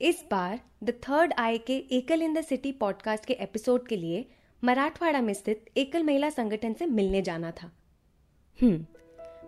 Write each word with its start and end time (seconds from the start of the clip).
इस 0.00 0.24
बार 0.30 0.60
the 0.82 0.90
third 0.90 1.34
eye 1.38 1.58
के 1.58 1.76
एकल 1.76 2.22
इन 2.22 2.34
द 2.34 2.40
सिटी 2.40 2.72
पॉडकास्ट 2.72 3.24
के 3.24 3.34
एपिसोड 3.34 3.86
के 3.86 3.96
लिए 3.96 4.28
मराठवाड़ा 4.64 5.20
में 5.20 5.34
स्थित 5.34 5.64
एकल 5.76 6.02
महिला 6.02 6.30
संगठन 6.30 6.72
से 6.72 6.86
मिलने 6.86 7.22
जाना 7.22 7.50
था। 7.50 7.70
हम्म 8.62 8.86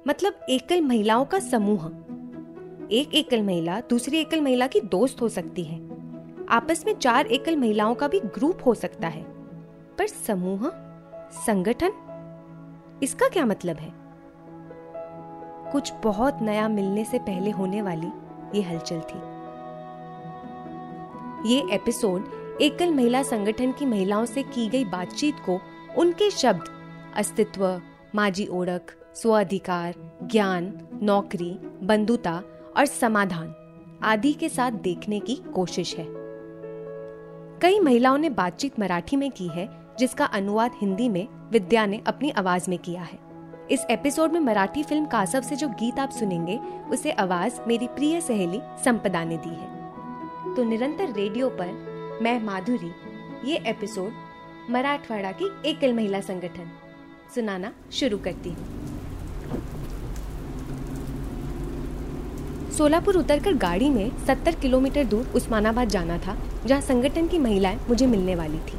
मतलब 0.08 0.46
एकल 0.50 0.80
महिलाओं 0.80 1.24
का 1.24 1.38
समूह। 1.38 1.86
एक 2.92 3.14
एकल 3.14 3.42
महिला 3.42 3.80
दूसरी 3.80 4.18
एकल 4.18 4.40
महिला 4.40 4.66
की 4.66 4.80
दोस्त 4.80 5.20
हो 5.20 5.28
सकती 5.28 5.64
है। 5.64 5.78
आपस 6.46 6.86
में 6.86 6.94
चार 6.94 7.26
एकल 7.26 7.56
महिलाओं 7.56 7.94
का 7.94 8.08
भी 8.08 8.20
ग्रुप 8.20 8.58
हो 8.66 8.74
सकता 8.74 9.08
है। 9.08 9.24
पर 9.96 10.06
समूह? 10.06 10.70
संगठन? 11.32 11.90
इसका 13.02 13.28
क्या 13.28 13.46
मतलब 13.46 13.76
है? 13.76 13.92
कुछ 15.72 15.92
बहुत 15.92 16.38
नया 16.42 16.68
मिलने 16.68 17.04
से 17.04 17.18
पहले 17.18 17.50
होने 17.50 17.82
वाली 17.82 18.08
ये 18.58 18.64
हलचल 18.64 19.00
थी। 19.00 19.37
ये 21.46 21.62
एपिसोड 21.72 22.24
एकल 22.60 22.94
महिला 22.94 23.22
संगठन 23.22 23.72
की 23.72 23.86
महिलाओं 23.86 24.24
से 24.24 24.42
की 24.42 24.68
गई 24.68 24.84
बातचीत 24.84 25.34
को 25.46 25.60
उनके 25.96 26.30
शब्द, 26.30 26.64
अस्तित्व, 27.16 27.82
माजी 28.14 28.48
स्व 29.14 29.30
अधिकार 29.30 29.94
ज्ञान, 30.22 30.88
नौकरी, 31.02 31.58
बंधुता 31.82 32.42
और 32.76 32.86
समाधान 32.86 33.54
आदि 34.02 34.32
के 34.32 34.48
साथ 34.48 34.70
देखने 34.70 35.20
की 35.20 35.34
कोशिश 35.34 35.96
है। 35.96 36.06
कई 37.62 37.80
महिलाओं 37.80 38.18
ने 38.18 38.30
बातचीत 38.30 38.80
मराठी 38.80 39.16
में 39.16 39.30
की 39.30 39.48
है, 39.48 39.68
जिसका 39.98 40.24
अनुवाद 40.24 40.70
हिंदी 40.74 41.08
में 41.08 41.28
विद्या 41.50 41.86
ने 41.86 42.02
अपनी 42.06 42.30
आवाज़ 42.30 42.70
में 42.70 42.78
किया 42.78 43.02
है। 43.02 43.18
इस 43.70 43.86
एपिसोड 43.90 44.32
में 44.32 44.40
मराठी 44.40 44.82
फ़िल्म 44.82 45.06
कासव 45.06 45.40
से 45.40 45.56
जो 45.56 45.68
गीत 45.68 45.98
आप 45.98 46.10
सुनेंगे, 46.10 46.60
उसे 46.90 47.10
आवाज़ 47.10 47.60
मेरी 47.66 47.86
प्रिय 47.86 48.20
सहेली 48.20 48.60
संपदा 48.84 49.24
ने 49.24 49.36
दी 49.36 49.50
है। 49.50 49.77
तो 50.56 50.64
निरंतर 50.64 51.12
रेडियो 51.12 51.48
पर 51.48 52.18
मैं, 52.22 52.42
माधुरी, 52.42 52.90
ये 53.50 53.56
एपिसोड 53.66 54.12
मराठवाड़ा 54.70 55.32
की 55.32 55.50
एकल 55.66 55.92
महिला 55.92 56.20
संगठन 56.20 56.70
सुनाना 57.34 57.72
शुरू 57.92 58.18
करती 58.18 58.50
हूँ। 58.50 58.66
सोलापुर 62.72 63.16
उतरकर 63.16 63.54
गाड़ी 63.54 63.90
में 63.90 64.10
70 64.26 64.54
किलोमीटर 64.54 65.04
दूर 65.04 65.32
उस्मानाबाद 65.34 65.88
जाना 65.88 66.18
था, 66.18 66.36
जहाँ 66.66 66.80
संगठन 66.80 67.28
की 67.28 67.38
महिलाएँ 67.38 67.78
मुझे 67.88 68.06
मिलने 68.06 68.34
वाली 68.34 68.58
थी। 68.58 68.78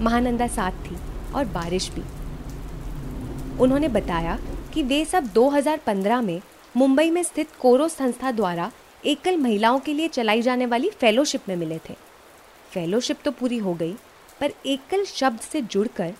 महानंदा 0.00 0.46
साथ 0.46 0.72
थी 0.72 0.96
और 1.34 1.44
बारिश 1.44 1.90
भी। 1.90 2.02
उन्होंने 3.58 3.88
बताया 3.88 4.38
कि 4.74 4.82
वे 4.82 5.04
सब 5.04 5.24
2015 5.24 6.20
में 6.20 6.40
मुंबई 6.76 7.10
में 7.10 7.22
स्थित 7.22 7.48
कोरो 7.60 7.88
संस्था 7.88 8.30
द्वारा 8.30 8.70
एकल 9.04 9.36
महिलाओं 9.36 9.78
के 9.78 9.92
लिए 9.92 10.08
चलाई 10.08 10.42
जाने 10.42 10.66
वाली 10.66 10.90
फेलोशिप 10.90 11.48
में 11.48 11.56
मिले 11.56 11.78
थे। 11.78 11.94
फेलोशिप 12.70 13.18
तो 13.24 13.30
पूरी 13.30 13.58
हो 13.58 13.74
गई, 13.74 13.94
पर 14.40 14.52
एकल 14.66 15.04
शब्द 15.04 15.40
से 15.40 15.62
जुड़कर 15.62 16.14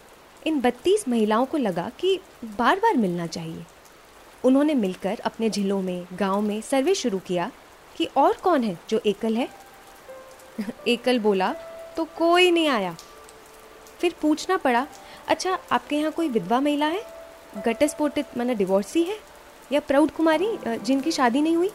इन 0.46 0.60
32 0.60 1.08
महिलाओं 1.08 1.46
को 1.46 1.58
लगा 1.58 1.90
कि 1.98 2.20
बार 2.44 2.76
बार 2.76 2.96
मिलना 2.96 3.26
चाहिए। 3.26 3.64
उन्होंने 4.44 4.74
मिलकर 4.74 5.20
अपने 5.24 5.50
जिलों 5.50 5.82
में, 5.82 6.06
गाँव 6.12 6.40
में 6.40 6.60
सर्वे 6.60 6.94
शुरू 6.94 7.18
किया 7.18 7.50
कि 7.96 8.04
और 8.04 8.32
कौन 8.32 8.62
है 8.62 8.78
जो 8.90 9.00
एकल 9.06 9.36
है। 9.36 9.48
एकल 10.88 11.18
बोला 11.18 11.52
तो 11.96 12.04
कोई 12.04 12.50
नहीं 12.50 12.68
आया। 12.68 12.96
फिर 13.98 14.14
पूछना 14.22 14.56
पड़ा 14.56 14.86
अच्छा 15.28 15.58
आपके 15.72 15.96
यहाँ 15.96 16.12
कोई 16.12 16.28
विधवा 16.28 16.60
महिला 16.60 16.86
है? 16.86 17.02
घटस्फोटित 17.66 18.38
माना 18.38 18.52
डिवोर्सी 18.52 19.02
है? 19.02 19.18
या 19.72 19.80
प्रौढ़ 19.80 20.10
कुमारी 20.10 20.58
जिनकी 20.66 21.12
शादी 21.12 21.40
नहीं 21.40 21.56
हुई? 21.56 21.70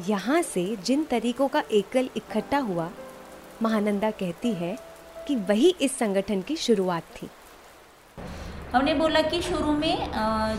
यहाँ 0.00 0.40
से 0.42 0.64
जिन 0.84 1.04
तरीकों 1.04 1.46
का 1.48 1.62
एकल 1.72 2.08
इकट्ठा 2.16 2.58
हुआ, 2.58 2.88
महानंदा 3.62 4.10
कहती 4.12 4.52
है 4.54 4.76
कि 5.28 5.36
वही 5.48 5.74
इस 5.80 5.98
संगठन 5.98 6.42
की 6.42 6.56
शुरुआत 6.56 7.02
थी। 7.14 7.28
हमने 8.72 8.94
बोला 8.94 9.20
कि 9.22 9.40
शुरू 9.42 9.72
में 9.72 10.12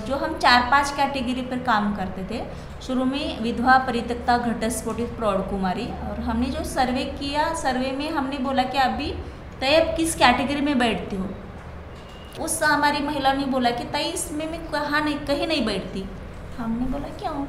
जो 0.05 0.15
हम 0.15 0.37
चार 0.37 0.69
पाँच 0.71 0.91
कैटेगरी 0.97 1.41
पर 1.41 1.59
काम 1.63 1.93
करते 1.95 2.23
थे, 2.31 2.41
शुरू 2.87 3.05
में 3.05 3.41
विधवा 3.41 3.77
परित्यक्ता 3.87 4.37
घटस्फोटित 4.37 5.09
प्रौढ़ 5.09 5.41
कुमारी 5.49 5.85
और 5.85 6.19
हमने 6.21 6.47
जो 6.47 6.63
सर्वे 6.65 7.03
किया, 7.19 7.53
सर्वे 7.53 7.91
में 7.91 8.09
हमने 8.09 8.37
बोला 8.39 8.63
कि 8.63 8.77
अभी 8.79 9.11
तय 9.59 9.93
किस 9.97 10.15
कैटेगरी 10.15 10.61
में 10.61 10.77
बैठती 10.79 11.15
हो। 11.15 12.43
उस 12.45 12.61
हमारी 12.63 13.05
महिला 13.05 13.33
ने 13.33 13.45
बोला 13.45 13.69
कि 13.71 13.83
तई 13.93 14.09
इसमें 14.11 14.45
मैं 14.51 14.65
कहाँ 14.71 15.03
नहीं, 15.05 15.17
कहीं 15.19 15.47
नहीं 15.47 15.65
बैठती। 15.65 16.05
हमने 16.57 16.85
बोला 16.91 17.15
क्यों? 17.19 17.45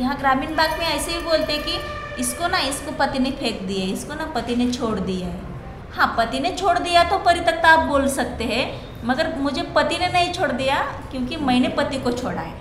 यहाँ 0.00 0.16
ग्रामीण 0.18 0.54
भाग 0.56 0.78
में 0.78 0.86
ऐसे 0.86 1.12
ही 1.12 1.20
बोलते 1.20 1.52
हैं 1.52 1.62
कि 1.62 2.20
इसको 2.20 2.48
ना, 2.48 2.58
इसको 2.60 2.92
पति 2.98 3.18
ने 3.18 3.30
फेंक 3.32 3.62
दिया 3.62 3.84
है, 3.84 3.92
इसको 3.92 4.14
ना 4.14 4.26
पति 4.34 4.56
ने 4.56 4.70
छोड़ 4.72 4.98
दिया 5.00 5.28
है। 5.28 5.48
हाँ 5.92 6.14
पति 6.18 6.40
ने 6.40 6.54
छोड़ 6.56 6.78
दिया 6.78 7.02
तो 7.04 7.18
परितकता 7.20 7.68
आप 7.68 7.86
बोल 7.86 8.06
सकते 8.10 8.44
हैं, 8.44 8.66
मगर 9.04 9.34
मुझे 9.38 9.62
पति 9.76 9.98
ने 9.98 10.08
नहीं 10.08 10.32
छोड़ 10.32 10.50
दिया 10.52 10.78
क्योंकि 11.10 11.36
मैंने 11.38 11.68
पति 11.78 11.98
को 12.00 12.12
छोड़ा 12.12 12.40
है। 12.40 12.54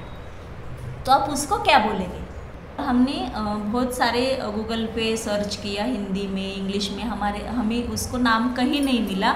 तो 1.05 1.11
आप 1.11 1.29
उसको 1.29 1.57
क्या 1.63 1.77
बोलेंगे? 1.79 2.27
हमने 2.79 3.13
बहुत 3.35 3.95
सारे 3.97 4.21
गूगल 4.45 4.85
पे 4.95 5.15
सर्च 5.17 5.55
किया, 5.55 5.83
हिंदी 5.85 6.27
में 6.27 6.55
इंग्लिश 6.55 6.89
में, 6.91 7.03
हमारे, 7.03 7.45
हमें 7.47 7.87
उसको 7.89 8.17
नाम 8.19 8.53
कहीं 8.53 8.81
नहीं 8.81 9.01
मिला। 9.07 9.33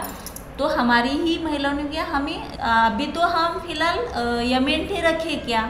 तो 0.59 0.67
हमारी 0.69 1.09
ही 1.09 1.37
महिलाओं 1.43 1.73
ने 1.73 1.83
किया, 1.83 2.03
हमें 2.05 2.57
अभी 2.57 3.07
तो 3.07 3.21
हम 3.27 3.59
फ़िलहाल 3.59 4.43
यमेंट 4.47 4.91
ही 4.91 5.01
रखे 5.01 5.35
क्या? 5.45 5.63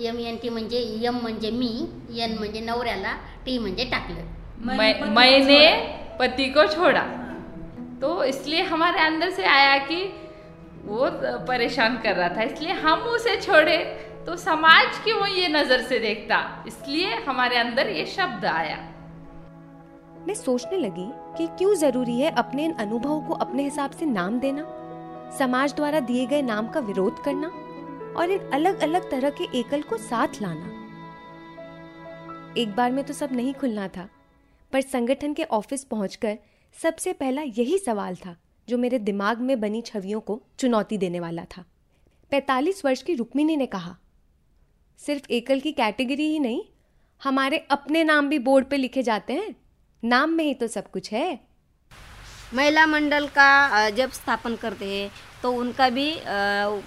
यम 0.00 0.18
एन 0.20 0.36
टी 0.36 0.48
म्हणजे 0.48 0.80
यम 1.02 1.16
म्हणजे 1.22 1.50
मी 1.50 1.70
यन 2.10 2.36
म्हणजे 2.38 2.60
नवऱ्याला 2.60 3.12
टी 3.44 3.58
म्हणजे 3.58 3.84
टाकलं. 3.84 4.24
मैंने 4.60 5.60
पति 6.18 6.48
को 6.48 6.66
छोड़ा. 6.66 7.02
तो 8.00 8.24
इसलिए 8.24 8.62
हमारे 8.62 9.00
अंदर 9.00 9.30
से 9.30 9.44
आया 9.44 9.76
कि 9.78 10.02
वो 10.84 11.08
परेशान 11.48 11.96
कर 11.96 12.14
रहा 12.16 12.28
था। 12.28 12.42
इसलिए 12.42 12.72
हम 12.72 13.00
उसे 13.10 13.36
छोड़े। 13.40 13.76
तो 14.26 14.36
समाज 14.36 14.98
क्यों 15.04 15.26
ये 15.26 15.48
नज़र 15.48 15.80
से 15.80 15.98
देखता। 15.98 16.64
इसलिए 16.66 17.14
हमारे 17.26 17.56
अंदर 17.56 17.88
ये 17.88 18.06
शब्द 18.06 18.44
आया। 18.44 18.76
मैं 20.26 20.34
सोचने 20.34 20.78
लगी 20.78 21.10
कि 21.38 21.46
क्यों 21.58 21.74
ज़रूरी 21.74 22.20
है 22.20 22.30
अपने 22.34 22.64
इन 22.64 22.72
अनुभवों 22.72 23.20
को 23.20 23.34
अपने 23.34 23.62
हिसाब 23.62 23.90
से 23.90 24.06
नाम 24.06 24.38
देना? 24.40 24.64
समाज 25.38 25.74
द्वारा 25.74 26.00
दिए 26.00 26.26
गए 26.26 26.42
नाम 26.42 26.68
का 26.68 26.80
विरोध 26.80 27.22
करना? 27.24 27.50
और 28.16 28.30
इन 28.30 28.38
अलग 28.38 28.80
अलग 28.80 29.10
तरह 29.10 29.30
के 29.30 29.58
एकल 29.58 29.82
को 29.82 29.96
साथ 29.96 30.42
लाना। 30.42 30.72
एक 32.58 32.74
बार 32.76 32.92
में 32.92 33.04
तो 33.04 33.12
सब 33.12 33.32
नहीं 33.32 33.54
खुलना 33.54 33.88
था, 33.88 34.08
पर 34.72 34.80
संगठन 34.80 35.34
के 35.34 35.44
ऑफ़िस 35.44 35.84
पहुंचकर 35.84 36.38
सबसे 36.74 37.12
पहला 37.12 37.42
यही 37.42 37.78
सवाल 37.78 38.16
था 38.16 38.36
जो 38.68 38.78
मेरे 38.78 38.98
दिमाग 38.98 39.40
में 39.40 39.60
बनी 39.60 39.82
छवियों 39.82 40.20
को 40.20 40.42
चुनौती 40.58 40.98
देने 40.98 41.20
वाला 41.20 41.44
था। 41.44 41.64
45 42.30 42.84
वर्ष 42.84 43.02
की 43.02 43.14
रुक्मिनी 43.14 43.56
ने 43.56 43.66
कहा, 43.66 43.96
सिर्फ़ 44.98 45.26
एकल 45.30 45.60
की 45.60 45.72
कैटेगरी 45.72 46.26
ही 46.26 46.38
नहीं, 46.38 46.62
हमारे 47.22 47.58
अपने 47.70 48.04
नाम 48.04 48.28
भी 48.28 48.38
बोर्ड 48.38 48.66
पे 48.66 48.76
लिखे 48.76 49.02
जाते 49.02 49.32
हैं। 49.32 49.54
नाम 50.04 50.30
में 50.30 50.44
ही 50.44 50.54
तो 50.54 50.66
सब 50.66 50.90
कुछ 50.90 51.12
है। 51.12 51.55
महिला 52.54 52.84
मंडल 52.86 53.26
का 53.28 53.88
जब 53.90 54.10
स्थापन 54.12 54.54
करते 54.56 54.86
हैं 54.86 55.10
तो 55.42 55.50
उनका 55.52 55.88
भी 55.90 56.10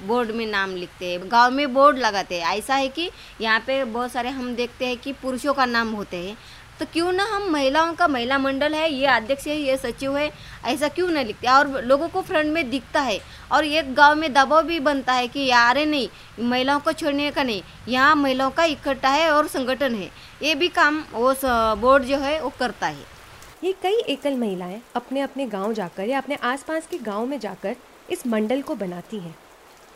बोर्ड 0.07 0.31
में 0.31 0.45
नाम 0.45 0.75
लिखते 0.75 1.05
हैं, 1.05 1.19
गाँव 1.31 1.51
में 1.51 1.73
बोर्ड 1.73 1.97
लगाते 1.97 2.39
हैं। 2.39 2.57
ऐसा 2.57 2.75
है 2.75 2.87
कि 2.89 3.09
यहाँ 3.41 3.59
पे 3.59 3.83
बहुत 3.85 4.11
सारे 4.11 4.29
हम 4.29 4.53
देखते 4.55 4.85
हैं 4.85 4.97
कि 4.97 5.13
पुरुषों 5.13 5.53
का 5.53 5.65
नाम 5.65 5.91
होते 5.91 6.17
हैं। 6.17 6.37
तो 6.79 6.85
क्यों 6.93 7.11
ना 7.11 7.23
हम 7.25 7.49
महिलाओं 7.51 7.93
का, 7.93 8.07
महिला 8.07 8.37
मंडल 8.37 8.73
है, 8.73 8.91
ये 8.91 9.05
अध्यक्ष 9.07 9.47
है, 9.47 9.57
ये 9.57 9.75
सचिव 9.77 10.17
है, 10.17 10.31
ऐसा 10.65 10.87
क्यों 10.87 11.07
ना 11.09 11.21
लिखते? 11.21 11.47
और 11.47 11.83
लोगों 11.83 12.07
को 12.09 12.21
फ्रंट 12.21 12.53
में 12.53 12.69
दिखता 12.69 13.01
है, 13.01 13.19
और 13.51 13.65
एक 13.65 13.93
गाँव 13.95 14.15
में 14.15 14.31
दबाव 14.33 14.63
भी 14.63 14.79
बनता 14.79 15.13
है 15.13 15.27
कि 15.27 15.45
यार 15.45 15.77
नहीं, 15.79 16.07
महिलाओं 16.41 16.79
को 16.79 16.93
छोड़ने 16.93 17.29
का 17.31 17.43
नहीं, 17.43 17.61
यहाँ 17.87 18.15
महिलाओं 18.15 18.51
का 18.51 18.63
इकट्ठा 18.65 19.09
है 19.09 19.29
और 19.31 19.47
संगठन 19.47 19.95
है। 19.95 20.09
ये 20.43 20.55
भी 20.55 20.67
काम 20.69 21.03
वो 21.13 21.33
बोर्ड 21.77 22.03
जो 22.03 22.17
है, 22.17 22.39
वो 22.41 22.53
करता 22.59 22.87
है। 22.87 23.18
ये 23.63 23.71
कई 23.73 23.97
एकल 24.09 24.35
महिलाएँ 24.37 24.81
अपने 24.95 25.21
अपने 25.21 25.45
गाँव 25.47 25.73
जाकर 25.73 26.09
या 26.09 26.17
अपने 26.17 26.35
आसपास 26.35 26.87
के 26.87 26.97
गाँव 26.97 27.25
में 27.25 27.39
जाकर 27.39 27.75
इस 28.09 28.25
मंडल 28.27 28.61
को 28.61 28.75
बनाती 28.75 29.17
हैं, 29.19 29.35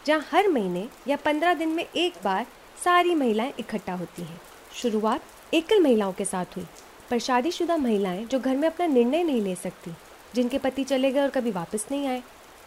जहाँ 0.06 0.26
हर 0.32 0.48
महीने 0.48 0.88
या 1.08 1.18
पंद्रह 1.18 1.54
दिन 1.54 1.70
में 1.70 1.86
एक 1.86 2.14
बार 2.24 2.46
सारी 2.84 3.16
महिलाएँ 3.16 3.54
इकट्ठा 3.60 3.94
होती 3.94 4.22
हैं। 4.22 4.40
शुरुआत 4.76 5.54
एकल 5.54 5.80
महिलाओं 5.80 6.14
के 6.14 6.26
साथ 6.26 6.56
हुई, 6.56 6.66
पर 7.10 7.20
शादीशुदा 7.20 7.78
महिलाएँ 7.78 8.26
जो 8.26 8.40
घर 8.40 8.56
में 8.56 8.68
अपना 8.68 8.86
निर्णय 8.88 9.24
नहीं 9.24 9.42
ले 9.42 9.56
सकती, 9.56 9.92
जिनके 10.36 10.58
पति 10.58 10.84
चले 10.84 11.12
गए 11.12 11.22
और 11.22 11.30
कभी 11.30 11.52
वापस 11.52 11.86
नहीं 11.92 12.08
आए, 12.08 12.22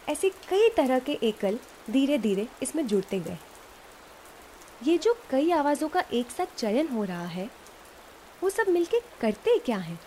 ऐसे 0.09 0.29
कई 0.49 0.69
तरह 0.77 0.99
के 0.99 1.19
एकल 1.23 1.59
धीरे 1.91 2.17
धीरे 2.17 2.47
इसमें 2.63 2.85
जुड़ते 2.87 3.19
गए। 3.19 3.37
ये 4.83 4.97
जो 4.97 5.17
कई 5.29 5.51
आवाज़ों 5.51 5.89
का 5.89 6.03
एक 6.13 6.31
साथ 6.31 6.57
चयन 6.57 6.87
हो 6.87 7.03
रहा 7.03 7.25
है, 7.27 7.49
वो 8.43 8.49
सब 8.49 8.69
मिलके 8.69 8.99
करते 9.21 9.57
क्या 9.57 9.77
हैं? 9.77 9.99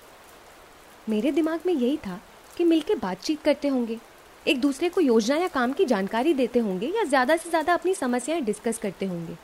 मेरे 1.10 1.30
दिमाग 1.32 1.60
में 1.66 1.72
यही 1.74 1.96
था 1.96 2.20
कि 2.56 2.64
मिलके 2.64 2.94
बातचीत 2.96 3.42
करते 3.42 3.68
होंगे, 3.68 3.98
एक 4.46 4.60
दूसरे 4.60 4.88
को 4.88 5.00
योजना 5.00 5.36
या 5.36 5.48
काम 5.48 5.72
की 5.72 5.84
जानकारी 5.84 6.34
देते 6.34 6.58
होंगे 6.58 6.86
या 6.88 7.04
ज़्यादा 7.04 7.36
से 7.36 7.50
ज़्यादा 7.50 7.74
अपनी 7.74 7.94
समस्याएँ 7.94 8.42
डिस्कस 8.42 8.78
करते 8.78 9.06
होंगे। 9.06 9.36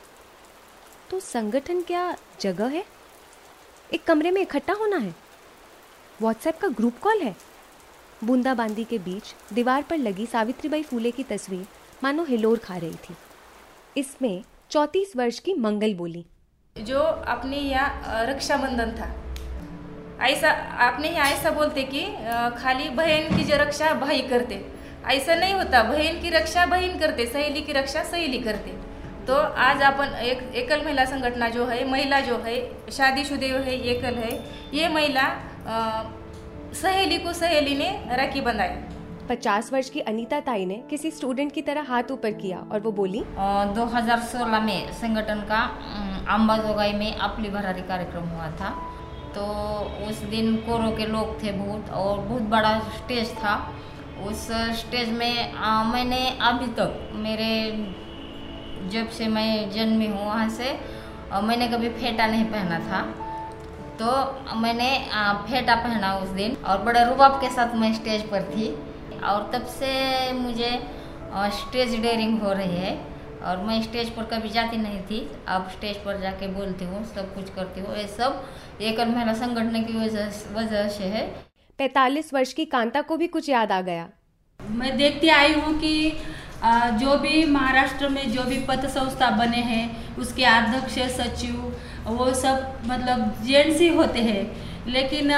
तो 1.10 1.20
संगठन 1.20 1.80
क्या 1.82 2.14
जगह 2.40 2.66
है? 2.66 2.84
एक 3.90 4.04
कमरे 4.04 4.30
में 4.30 4.40
इकट्ठा 4.42 4.72
होना 4.72 4.96
है? 4.96 5.14
व्हाट्सएप 6.20 6.58
का 6.58 6.68
ग्रुप 6.70 6.98
कॉल 6.98 7.20
है? 7.22 7.34
बूंदाबांदी 8.24 8.84
के 8.84 8.98
बीच 9.00 9.34
दीवार 9.52 9.82
पर 9.82 9.98
लगी 9.98 10.26
सावित्रीबाई 10.26 10.82
फूले 10.82 11.10
की 11.10 11.22
तस्वीर 11.24 11.66
मानो 12.04 12.24
हिलोर 12.24 12.58
खा 12.58 12.76
रही 12.76 12.94
थी। 13.04 13.16
इसमें 13.96 14.42
चौतीस 14.70 15.16
वर्ष 15.16 15.38
की 15.38 15.54
मंगल 15.56 15.94
बोली। 15.94 16.24
जो 16.76 17.00
अपने 17.00 17.58
यहाँ 17.58 18.24
रक्षाबंधन 18.26 18.90
था। 18.92 19.14
ऐसा 20.22 20.50
अपने 20.86 21.08
यहाँ 21.10 21.30
ऐसा 21.30 21.50
बोलते 21.50 21.82
कि 21.84 22.04
खाली 22.58 22.88
बहन 22.90 23.36
की 23.36 23.44
जो 23.44 23.56
रक्षा 23.56 23.92
भाई 23.96 24.20
करते. 24.30 24.64
ऐसा 25.06 25.34
नहीं 25.34 25.54
होता 25.54 25.82
बहन 25.84 26.20
की 26.22 26.30
रक्षा 26.30 26.66
बहन 26.66 26.98
करते 26.98 27.26
सहेली 27.26 27.62
की 27.62 27.72
रक्षा 27.72 28.02
सहेली 28.04 28.38
करते. 28.40 28.70
तो 29.26 29.34
आज 29.34 29.82
अपन 29.82 30.14
एक 30.22 30.42
एकल 30.56 30.84
महिला 30.84 31.04
संगठना 31.04 31.48
जो 31.50 31.66
है 31.66 31.84
महिला 31.90 32.20
जो 32.20 32.36
है 32.44 32.56
शादीशुदे 32.92 33.46
है 33.46 33.78
एकल 33.92 34.14
है 34.16 34.32
ये 34.74 34.88
महिला 34.88 35.28
सहेली 36.74 37.18
को 37.18 37.32
सहेली 37.34 37.74
ने 37.76 37.90
राखी 38.16 38.40
बंधाई. 38.40 38.76
पचास 39.28 39.72
वर्ष 39.72 39.88
की 39.90 40.00
अनीता 40.02 40.40
ताई 40.40 40.64
ने 40.66 40.74
किसी 40.90 41.10
स्टूडेंट 41.10 41.52
की 41.52 41.62
तरह 41.62 41.86
हाथ 41.88 42.10
ऊपर 42.10 42.32
किया 42.32 42.58
और 42.72 42.80
वो 42.80 42.92
बोली 42.92 43.22
दो 43.76 43.84
हज़ार 43.94 44.20
सोलह 44.24 44.60
में 44.60 44.92
संगठन 44.94 45.40
का 45.50 45.62
अम्बाजोगाई 46.34 46.92
में 46.92 47.16
अपली 47.16 47.48
भरारी 47.50 47.82
कार्यक्रम 47.88 48.28
हुआ 48.28 48.50
था. 48.60 48.74
तो 49.36 49.46
उस 50.08 50.18
दिन 50.30 50.54
कोरो 50.66 50.90
के 50.96 51.06
लोग 51.06 51.42
थे 51.42 51.52
बहुत 51.52 51.90
और 51.92 52.18
बहुत 52.18 52.42
बड़ा 52.52 52.78
स्टेज 52.90 53.32
था। 53.34 53.54
उस 54.26 54.46
स्टेज 54.80 55.08
में 55.12 55.52
आ, 55.52 55.82
मैंने 55.84 56.20
अभी 56.42 56.66
तक 56.74 57.10
मेरे 57.14 57.50
जब 58.92 59.08
से 59.08 59.26
मैं 59.28 59.70
जन्मी 59.70 60.06
हूँ 60.06 60.24
वहाँ 60.26 60.48
से 60.50 60.78
आ, 61.32 61.40
मैंने 61.40 61.68
कभी 61.68 61.88
फेटा 61.90 62.26
नहीं 62.26 62.44
पहना 62.44 62.78
था। 62.80 63.02
तो 64.00 64.56
मैंने 64.56 64.88
आ, 65.08 65.32
फेटा 65.42 65.74
पहना 65.76 66.14
उस 66.16 66.28
दिन 66.30 66.56
और 66.66 66.82
बड़े 66.82 67.04
रुबाब 67.04 67.40
के 67.40 67.50
साथ 67.50 67.74
मैं 67.74 67.92
स्टेज 67.94 68.28
पर 68.30 68.42
थी। 68.50 68.68
और 69.24 69.50
तब 69.52 69.66
से 69.70 70.32
मुझे 70.32 70.70
स्टेज 71.58 72.00
डेयरिंग 72.02 72.40
हो 72.42 72.52
रही 72.52 72.76
है। 72.76 72.94
और 73.46 73.62
मैं 73.64 73.80
स्टेज 73.82 74.10
पर 74.10 74.24
कभी 74.26 74.48
जाती 74.50 74.76
नहीं 74.78 75.00
थी। 75.02 75.20
अब 75.48 75.68
स्टेज 75.70 75.96
पर 76.04 76.20
जाके 76.20 76.46
बोलती 76.54 76.84
हूँ 76.84 77.04
सब 77.06 77.34
कुछ 77.34 77.50
करती 77.54 77.80
हूँ। 77.80 77.96
ये 77.96 78.06
सब 78.08 78.44
एक 78.82 79.00
महिला 79.00 79.34
संगठन 79.34 79.82
की 79.82 79.98
वजह 79.98 80.30
वजह 80.54 80.88
से 80.90 81.04
है। 81.06 81.26
पैतालीस 81.78 82.32
वर्ष 82.34 82.52
की 82.52 82.64
कांता 82.66 83.02
को 83.02 83.16
भी 83.16 83.26
कुछ 83.28 83.48
याद 83.48 83.72
आ 83.72 83.80
गया। 83.82 84.08
मैं 84.60 84.96
देखती 84.96 85.28
आई 85.30 85.52
हूँ 85.54 85.78
कि 85.80 86.12
जो 87.00 87.16
भी 87.18 87.44
महाराष्ट्र 87.46 88.08
में 88.08 88.30
जो 88.32 88.42
भी 88.44 88.58
पथ 88.68 88.86
संस्था 88.90 89.30
बने 89.38 89.62
हैं 89.64 90.16
उसके 90.18 90.44
अध्यक्ष 90.44 90.94
सचिव 91.16 91.54
वो 92.08 92.32
सब 92.34 92.80
मतलब 92.86 93.42
जेंट्स 93.46 93.80
ही 93.80 93.88
होते 93.88 94.20
हैं। 94.22 94.44
लेकिन 94.86 95.32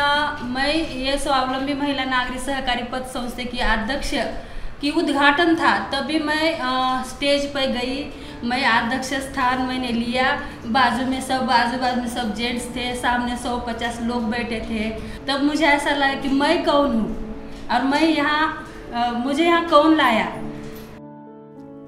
मैं 0.46 0.72
ये 0.74 1.16
स्वावलंबी 1.18 1.74
महिला 1.74 2.04
नागरिक 2.04 2.40
सहकारी 2.40 2.82
पद 2.92 3.04
संस्था 3.12 3.44
की 3.44 3.58
अध्यक्ष 3.66 4.14
की 4.80 4.90
उद्घाटन 4.92 5.54
था 5.56 5.78
तभी 5.90 6.18
मैं 6.20 6.58
आ, 6.58 7.02
स्टेज 7.04 7.46
पर 7.54 7.70
गई। 7.72 8.04
मैं 8.44 8.62
अध्यक्ष 8.64 9.12
स्थान 9.22 9.62
मैंने 9.68 9.92
लिया। 9.92 10.32
बाजू 10.66 11.06
में 11.06 11.20
सब 11.20 11.50
आजू 11.50 11.78
बाजू 11.78 12.00
में 12.00 12.08
सब 12.08 12.34
जेंट्स 12.34 12.66
थे 12.76 12.94
सामने 12.96 13.36
सौ 13.36 13.56
पचास 13.68 14.00
लोग 14.02 14.28
बैठे 14.30 14.60
थे। 14.60 14.90
तब 15.26 15.42
मुझे 15.44 15.66
ऐसा 15.66 15.94
लगा 15.96 16.20
कि 16.20 16.28
मैं 16.30 16.64
कौन 16.64 16.96
हूँ? 16.96 17.16
और 17.70 17.82
मैं 17.84 18.02
यहाँ 18.02 19.14
मुझे 19.16 19.44
यहाँ 19.44 19.68
कौन 19.68 19.96
लाया? 19.96 20.26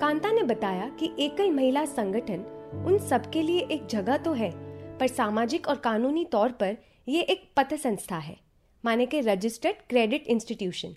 कांता 0.01 0.31
ने 0.33 0.43
बताया 0.43 0.89
कि 1.01 1.11
एकल 1.21 1.51
महिला 1.51 1.85
संगठन 1.85 2.45
उन 2.87 2.99
सबके 3.09 3.43
लिए 3.43 3.61
एक 3.71 3.87
जगह 3.91 4.17
तो 4.17 4.33
है 4.33 4.51
पर 4.99 5.07
सामाजिक 5.07 5.69
और 5.69 5.77
कानूनी 5.77 6.25
तौर 6.25 6.51
पर 6.61 6.77
ये 7.09 7.21
एक 7.23 7.43
पथ 7.57 7.75
संस्था 7.77 8.17
है 8.19 8.37
माने 8.85 9.07
के 9.07 9.21
रजिस्टर्ड 9.23 9.77
क्रेडिट 9.89 10.27
इंस्टीट्यूशन 10.27 10.95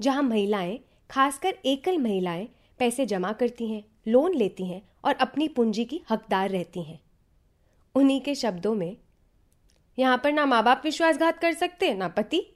जहाँ 0.00 0.22
महिलाएँ 0.22 0.78
खासकर 1.10 1.54
एकल 1.64 1.98
महिलाएँ 1.98 2.48
पैसे 2.78 3.06
जमा 3.06 3.32
करती 3.32 3.66
हैं, 3.66 3.84
लोन 4.08 4.34
लेती 4.34 4.66
हैं 4.66 4.82
और 5.04 5.14
अपनी 5.14 5.48
पूंजी 5.48 5.84
की 5.84 6.00
हकदार 6.10 6.50
रहती 6.50 6.82
हैं। 6.82 7.00
उन्हीं 7.94 8.20
के 8.20 8.34
शब्दों 8.34 8.74
में, 8.74 8.96
यहाँ 9.98 10.18
पर 10.18 10.32
ना 10.32 10.46
माँ 10.46 10.62
बाप 10.64 10.80
विश्वासघात 10.84 11.38
कर 11.38 11.52
सकते, 11.52 11.94
ना 11.94 12.08
पति। 12.08 12.46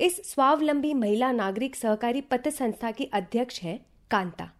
इस 0.00 0.32
स्वावलंबी 0.32 0.94
महिला 0.94 1.32
नागरिक 1.32 1.76
सहकारी 1.76 2.20
पथ 2.20 2.48
संस्था 2.48 2.90
की 2.90 3.04
अध्यक्ष 3.04 3.60
है 3.60 3.80
कांता। 4.10 4.50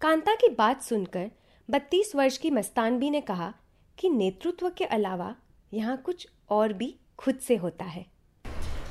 कांता 0.00 0.34
की 0.34 0.48
बात 0.48 0.82
सुनकर 0.82 1.30
बत्तीस 1.70 2.14
वर्ष 2.14 2.38
की 2.38 2.50
मस्तानबी 2.50 3.10
ने 3.10 3.20
कहा 3.20 3.54
कि 3.98 4.08
नेतृत्व 4.08 4.70
के 4.70 4.84
अलावा 4.84 5.34
यहाँ 5.72 5.96
कुछ 5.96 6.28
और 6.50 6.72
भी 6.72 6.94
खुद 7.18 7.38
से 7.38 7.56
होता 7.56 7.84
है। 7.84 8.13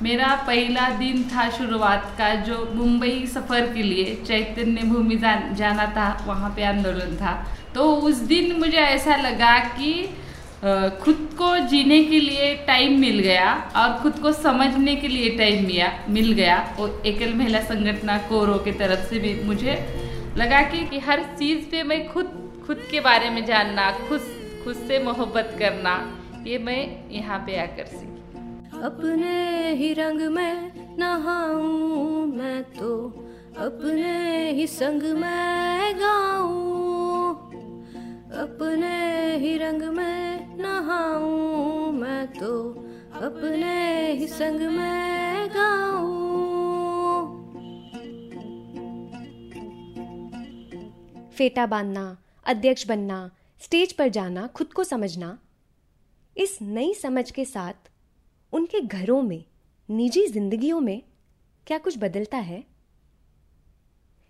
मेरा 0.02 0.34
पहला 0.48 0.90
दिन 0.98 1.24
था 1.30 1.50
शुरुआत 1.50 2.14
का 2.18 2.34
जो 2.46 2.58
मुंबई 2.76 3.26
सफ़र 3.28 3.74
के 3.74 3.84
लिए 3.84 4.16
चैतन्य 4.28 4.82
भूमि 4.84 5.16
जा, 5.16 5.36
जाना 5.54 5.86
था 5.88 6.08
वहाँ 6.28 6.54
पे 6.56 6.64
आंदोलन 6.64 7.16
था। 7.18 7.34
तो 7.76 7.86
उस 8.02 8.16
दिन 8.28 8.56
मुझे 8.60 8.78
ऐसा 8.78 9.16
लगा 9.18 9.58
कि 9.78 9.94
खुद 11.04 11.30
को 11.38 11.58
जीने 11.68 12.04
के 12.04 12.20
लिए 12.20 12.54
टाइम 12.68 13.00
मिल 13.00 13.20
गया 13.20 13.54
और 13.76 13.98
खुद 14.02 14.20
को 14.20 14.32
समझने 14.32 14.96
के 14.96 15.08
लिए 15.08 15.30
टाइम 15.38 15.66
मिया 15.66 15.92
मिल 16.10 16.32
गया। 16.34 16.58
और 16.80 17.02
एकल 17.06 17.34
महिला 17.34 17.62
संगठन 17.62 18.18
कोरो 18.30 18.58
के 18.60 18.72
तरफ़ 18.72 19.10
से 19.10 19.20
भी 19.20 19.34
मुझे 19.44 19.76
लगा 20.38 20.62
कि, 20.62 20.86
कि 20.86 21.00
हर 21.00 21.24
चीज़ 21.40 21.66
पे 21.72 21.84
मैं 21.84 22.08
खुद 22.14 22.40
खुद 22.68 22.88
के 22.92 23.00
बारे 23.00 23.30
में 23.30 23.46
जानना 23.46 23.92
खुद 24.08 24.32
खुद 24.64 24.76
से 24.88 25.04
मोहब्बत 25.04 25.56
करना 25.60 25.96
ये 26.48 26.58
मैं 26.58 26.82
यहाँ 27.12 27.40
पे 27.40 27.60
आकर 27.62 27.86
सीखी। 27.86 28.23
अपने 28.84 29.74
ही 29.76 29.94
रंग 29.94 30.22
में 30.22 30.98
नहाऊं 30.98 32.26
मैं 32.26 32.64
तो 32.64 33.10
अपने 33.58 34.52
ही 34.52 34.68
संग 34.68 35.04
में 35.04 36.00
गाऊं, 36.00 37.34
अपने 38.38 39.38
ही 39.38 39.58
रंग 39.58 39.82
में 39.82 40.58
नहाऊं 40.58 41.92
मैं 41.92 42.28
तो 42.28 42.72
अपने 43.22 44.12
ही 44.12 44.28
संग 44.28 44.60
में 44.60 45.48
गाऊं। 45.48 46.24
फेटा 51.32 51.66
बांधना, 51.66 52.18
अध्यक्ष 52.46 52.88
बनना, 52.88 53.30
स्टेज 53.62 53.94
पर 53.94 54.08
जाना, 54.10 54.48
खुद 54.48 54.74
को 54.74 54.84
समझना, 54.84 55.38
इस 56.38 56.58
नई 56.62 56.94
समझ 56.94 57.32
के 57.32 57.46
साथ 57.46 57.93
उनके 58.54 58.80
घरों 58.80 59.22
में, 59.22 59.44
निजी 59.90 60.28
जिंदगियों 60.28 60.80
में 60.80 61.02
क्या 61.68 61.78
कुछ 61.78 61.98
बदलता 61.98 62.38
है? 62.38 62.64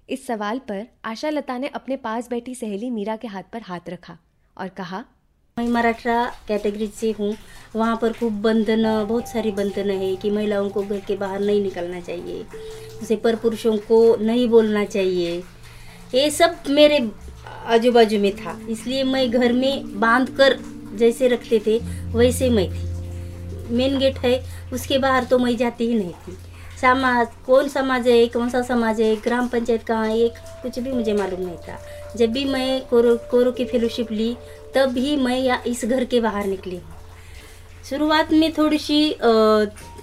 इस 0.10 0.27
सवाल 0.27 0.60
पर 0.60 0.88
आशा 1.06 1.30
लता 1.30 1.58
ने 1.58 1.68
अपने 1.68 1.98
पास 1.98 2.30
बैठी 2.30 2.56
सहेली 2.56 2.89
मीरा 2.89 3.15
के 3.15 3.27
हाथ 3.27 3.44
पर 3.53 3.62
हाथ 3.62 3.89
रखा 3.89 4.18
और 4.58 4.68
कहा, 4.68 5.03
मैं 5.58 5.68
मराठा 5.68 6.25
कैटेगरी 6.48 6.88
से 6.88 7.12
हूँ। 7.12 7.36
वहाँ 7.75 7.98
पर 8.01 8.13
खूब 8.13 8.42
बंधन, 8.42 9.06
बहुत 9.06 9.27
सारी 9.27 9.51
बंधन 9.51 9.89
है 9.89 10.15
कि 10.15 10.32
महिलाओं 10.32 10.70
को 10.70 10.84
घर 10.84 11.00
के 11.00 11.15
बाहर 11.15 11.39
नहीं 11.39 11.62
निकलना 11.63 12.00
चाहिए। 12.00 12.46
उसे 13.01 13.15
पर 13.15 13.36
पुरुषों 13.36 13.77
को 13.77 14.15
नहीं 14.15 14.48
बोलना 14.48 14.86
चाहिए। 14.86 15.38
ये 16.15 16.30
सब 16.30 16.63
मेरे 16.70 17.12
आजू 17.65 17.92
बाजू 17.92 18.20
में 18.20 18.36
था। 18.36 18.60
इसलिए 18.70 19.03
मैं 19.03 19.30
घर 19.32 19.53
में 19.53 20.00
बाँध 20.00 20.30
कर 20.30 20.60
जैसे 20.96 21.27
रखते 21.27 21.60
थे, 21.68 21.77
वैसे 22.18 22.50
मैं 22.50 22.70
थी। 22.72 22.93
मेन 23.70 23.98
गेट 24.00 24.17
है, 24.20 24.39
उसके 24.74 24.98
बाहर 24.98 25.24
तो 25.24 25.39
मैं 25.39 25.55
जाती 25.58 25.88
ही 25.88 25.93
नहीं 25.93 26.13
थी। 26.27 26.38
समाज, 26.82 27.27
कौन 27.46 27.67
समाज 27.70 28.08
है, 28.08 28.25
कौन 28.27 28.50
सा 28.50 28.62
समाज 28.62 29.01
है, 29.01 29.15
ग्राम 29.15 29.48
पंचायत 29.48 29.84
कहाँ 29.84 30.08
है, 30.08 30.17
एक 30.20 30.38
कुछ 30.63 30.79
भी 30.79 30.91
मुझे 30.91 31.13
मालूम 31.13 31.41
नहीं 31.41 31.58
था। 31.58 31.79
जब 32.17 32.32
भी 32.32 32.43
मैं 32.46 32.82
कोरो 32.88 33.15
कोरो 33.32 33.51
की 33.51 33.65
फेलोशिप 33.65 34.12
ली, 34.12 34.36
तब 34.75 34.89
भी 34.89 35.15
मैं 35.15 35.39
या 35.39 35.62
इस 35.67 35.86
घर 35.86 36.05
के 36.05 36.20
बाहर 36.20 36.46
निकली। 36.46 36.75
हूँ 36.75 36.91
शुरुआत 37.89 38.32
में 38.32 38.51
थोड़ी 38.53 38.77
सी 38.77 39.10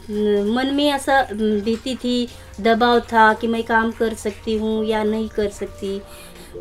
मन 0.09 0.71
में 0.75 0.89
ऐसा 0.89 1.23
बीती 1.33 1.95
थी, 1.95 2.29
दबाव 2.61 3.01
था 3.03 3.33
कि 3.35 3.47
मैं 3.47 3.63
काम 3.63 3.91
कर 3.93 4.15
सकती 4.15 4.57
हूँ 4.59 4.85
या 4.85 5.03
नहीं 5.05 5.29
कर 5.29 5.49
सकती। 5.51 6.01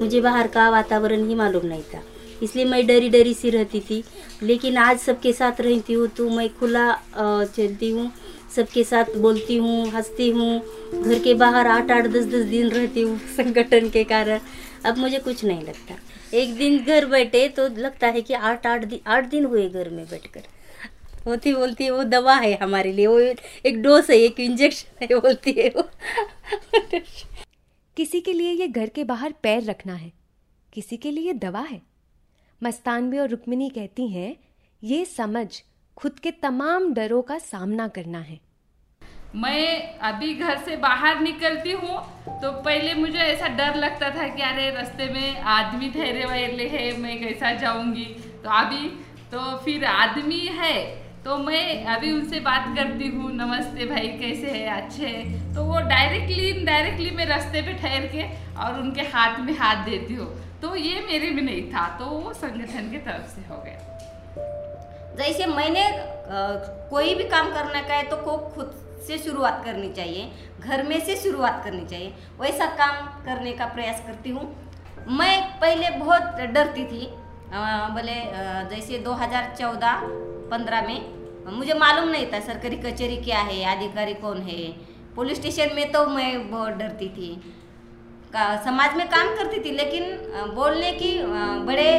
मुझे 0.01 0.21
बाहर 0.21 0.47
का 0.47 0.69
वातावरण 0.69 1.27
ही 1.27 1.35
मालूम 1.35 1.65
नहीं 1.65 1.83
था। 1.83 2.01
इसलिए 2.43 2.65
मैं 2.65 2.85
डरी 2.87 3.09
डरी 3.09 3.33
सी 3.33 3.49
रहती 3.49 3.79
थी। 3.79 4.03
लेकिन 4.43 4.77
आज 4.77 4.99
सबके 4.99 5.33
साथ 5.33 5.61
रहती 5.61 5.93
हूँ 5.93 6.07
तो 6.07 6.29
मैं 6.29 6.47
खुला 6.59 6.91
चलती 7.17 7.89
हूँ, 7.91 8.11
सबके 8.55 8.83
साथ 8.83 9.15
बोलती 9.17 9.57
हूँ, 9.57 9.89
हंसती 9.91 10.29
हूँ। 10.29 10.59
घर 11.03 11.19
के 11.19 11.33
बाहर 11.33 11.67
आठ 11.67 11.91
आठ 11.91 12.07
दस 12.07 12.25
दस 12.25 12.45
दिन 12.45 12.69
रहती 12.69 13.01
हूँ 13.01 13.17
संगठन 13.35 13.89
के 13.89 14.03
कारण। 14.03 14.39
अब 14.85 14.97
मुझे 14.97 15.19
कुछ 15.19 15.43
नहीं 15.45 15.61
लगता। 15.61 15.95
एक 16.33 16.55
दिन 16.55 16.77
घर 16.85 17.05
बैठे 17.05 17.47
तो 17.47 17.67
लगता 17.77 18.07
है 18.07 18.21
कि 18.21 18.33
आठ 18.33 18.67
आठ 18.67 18.85
दिन 18.85 18.99
आठ 19.07 19.29
दिन 19.29 19.45
हुए 19.45 19.67
घर 19.69 19.89
में 19.89 20.05
बैठकर। 20.05 20.41
होती 21.25 21.53
बोलती 21.53 21.83
है, 21.83 21.91
वो 21.91 22.03
दवा 22.03 22.35
है 22.35 22.57
हमारे 22.61 22.91
लिए, 22.93 23.07
वो 23.07 23.19
एक 23.19 23.81
डोज 23.81 24.09
है, 24.11 24.17
एक 24.17 24.39
इंजेक्शन 24.39 25.05
है, 25.05 25.19
बोलती 25.19 25.51
है 25.51 25.69
वो। 25.69 25.83
किसी 27.97 28.21
के 28.21 28.33
लिए 28.33 28.51
ये 28.51 28.67
घर 28.67 28.89
के 28.89 29.03
बाहर 29.03 29.33
पैर 29.43 29.63
रखना 29.63 29.93
है। 29.93 30.11
किसी 30.73 30.97
के 30.97 31.11
लिए 31.11 31.33
दवा 31.33 31.61
है। 31.61 31.81
मस्तानबी 32.61 33.17
और 33.17 33.29
रुक्मिनी 33.29 33.69
कहती 33.69 34.07
हैं, 34.07 34.35
ये 34.83 35.03
समझ 35.05 35.47
खुद 35.97 36.19
के 36.19 36.31
तमाम 36.33 36.93
डरों 36.93 37.21
का 37.21 37.37
सामना 37.39 37.87
करना 37.87 38.19
है। 38.19 38.39
मैं 39.35 39.97
अभी 39.99 40.33
घर 40.33 40.57
से 40.57 40.75
बाहर 40.77 41.19
निकलती 41.19 41.71
हूँ 41.71 41.97
तो 42.41 42.51
पहले 42.61 42.93
मुझे 42.93 43.17
ऐसा 43.17 43.47
डर 43.57 43.75
लगता 43.75 44.09
था 44.09 44.27
कि 44.27 44.41
अरे 44.41 44.69
रास्ते 44.71 45.07
में 45.13 45.39
आदमी 45.49 45.89
ठहरे 45.89 46.25
वहरे 46.25 46.67
है, 46.67 46.97
मैं 46.97 47.19
कैसा 47.19 47.53
जाऊँगी? 47.55 48.05
तो 48.43 48.49
अभी 48.51 48.89
तो 49.31 49.57
फिर 49.57 49.85
आदमी 49.85 50.39
है 50.57 50.75
तो 51.25 51.37
मैं 51.37 51.85
अभी 51.85 52.11
उनसे 52.11 52.39
बात 52.41 52.75
करती 52.75 53.07
हूँ, 53.07 53.31
नमस्ते 53.33 53.85
भाई, 53.85 54.07
कैसे 54.19 54.47
है? 54.49 54.65
अच्छे 54.77 55.07
है? 55.07 55.55
तो 55.55 55.63
वो 55.63 55.79
डायरेक्टली 55.89 56.49
इनडायरेक्टली 56.49 57.09
मैं 57.11 57.25
रास्ते 57.25 57.61
पे 57.61 57.73
ठहर 57.73 58.07
के 58.07 58.23
और 58.57 58.79
उनके 58.81 59.01
हाथ 59.09 59.39
में 59.39 59.53
हाथ 59.57 59.85
देती 59.85 60.13
हूँ। 60.13 60.27
तो 60.61 60.75
ये 60.75 60.99
मेरे 61.01 61.29
में 61.31 61.41
नहीं 61.41 61.61
था 61.71 61.87
तो 61.99 62.05
वो 62.05 62.33
संगठन 62.35 62.89
की 62.91 62.97
तरफ़ 62.99 63.27
से 63.27 63.41
हो 63.49 63.57
गया। 63.65 63.77
जैसे 65.17 65.45
मैंने 65.47 65.83
कोई 66.89 67.13
भी 67.15 67.23
काम 67.29 67.51
करने 67.53 67.81
का 67.81 67.93
है 67.93 68.03
तो 68.09 68.17
को 68.17 68.37
खुद 68.55 68.71
से 69.07 69.17
शुरुआत 69.17 69.61
करनी 69.65 69.89
चाहिए, 69.93 70.29
घर 70.59 70.83
में 70.83 70.99
से 71.05 71.15
शुरुआत 71.17 71.61
करनी 71.63 71.85
चाहिए। 71.85 72.13
वैसा 72.39 72.65
काम 72.77 72.95
करने 73.25 73.51
का 73.53 73.65
प्रयास 73.67 74.03
करती 74.07 74.29
हूँ। 74.29 74.43
मैं 75.09 75.59
पहले 75.61 75.89
बहुत 75.97 76.41
डरती 76.53 76.85
थी 76.85 77.07
बोले 77.93 78.15
जैसे 78.69 78.97
2014-15 78.99 80.87
में, 80.87 80.99
मुझे 81.51 81.73
मालूम 81.75 82.09
नहीं 82.09 82.25
था 82.33 82.39
सरकारी 82.41 82.75
कचहरी 82.77 83.17
क्या 83.19 83.39
है, 83.41 83.63
अधिकारी 83.67 84.13
कौन 84.15 84.41
है। 84.41 84.57
पुलिस 85.15 85.37
स्टेशन 85.37 85.75
में 85.75 85.91
तो 85.91 86.05
मैं 86.07 86.49
बहुत 86.51 86.73
डरती 86.73 87.07
थी। 87.09 87.31
समाज 88.35 88.95
में 88.95 89.07
काम 89.07 89.27
करती 89.27 89.59
थी, 89.59 89.71
लेकिन 89.71 90.03
बोलने 90.55 90.91
की 90.91 91.23
बड़े 91.65 91.97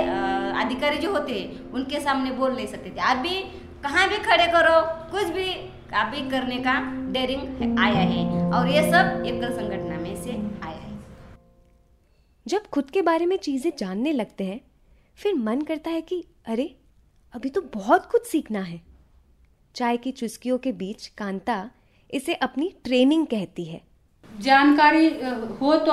अधिकारी 0.61 0.99
जो 0.99 1.13
होते 1.13 1.33
हैं, 1.33 1.71
उनके 1.71 2.01
सामने 2.01 2.31
बोल 2.31 2.55
नहीं 2.57 2.67
सकते 2.67 2.91
थे। 2.91 3.01
अभी 3.01 3.41
कहाँ 3.83 4.09
भी 4.09 4.17
खड़े 4.17 4.47
करो, 4.47 5.11
कुछ 5.11 5.25
भी, 5.25 5.53
अभी 5.95 6.31
करने 6.31 6.57
का 6.57 6.81
डेरिंग 7.13 7.79
आया 7.79 8.01
है। 8.01 8.53
और 8.53 8.69
ये 8.69 8.83
सब 8.83 9.25
एकल 9.27 9.53
संगठन 9.53 10.03
में 10.03 10.17
से 10.25 10.33
आया 10.67 10.77
है। 10.77 10.99
जब 12.47 12.67
खुद 12.67 12.91
के 12.91 13.03
बारे 13.03 13.27
में 13.27 13.37
चीज़ें 13.37 13.73
जानने 13.79 14.13
लगते 14.13 14.45
हैं, 14.45 14.61
फिर 15.17 15.35
मन 15.35 15.61
करता 15.61 15.91
है 15.91 16.01
कि, 16.01 16.25
अरे, 16.47 16.77
अभी 17.35 17.49
तो 17.49 17.61
बहुत 17.61 18.07
कुछ 18.07 18.27
सीखना 18.27 18.61
है। 18.61 18.81
चाय 19.75 19.97
की 19.97 20.13
चुस्कियों 20.13 20.59
के 20.59 20.73
बीच 20.73 21.07
कांता 21.07 21.71
इसे 22.11 22.35
अपनी 22.35 22.75
ट्रेनिंग 22.85 23.27
कहती 23.27 23.65
है। 23.65 23.90
जानकारी 24.41 25.07
हो 25.61 25.75
तो 25.79 25.93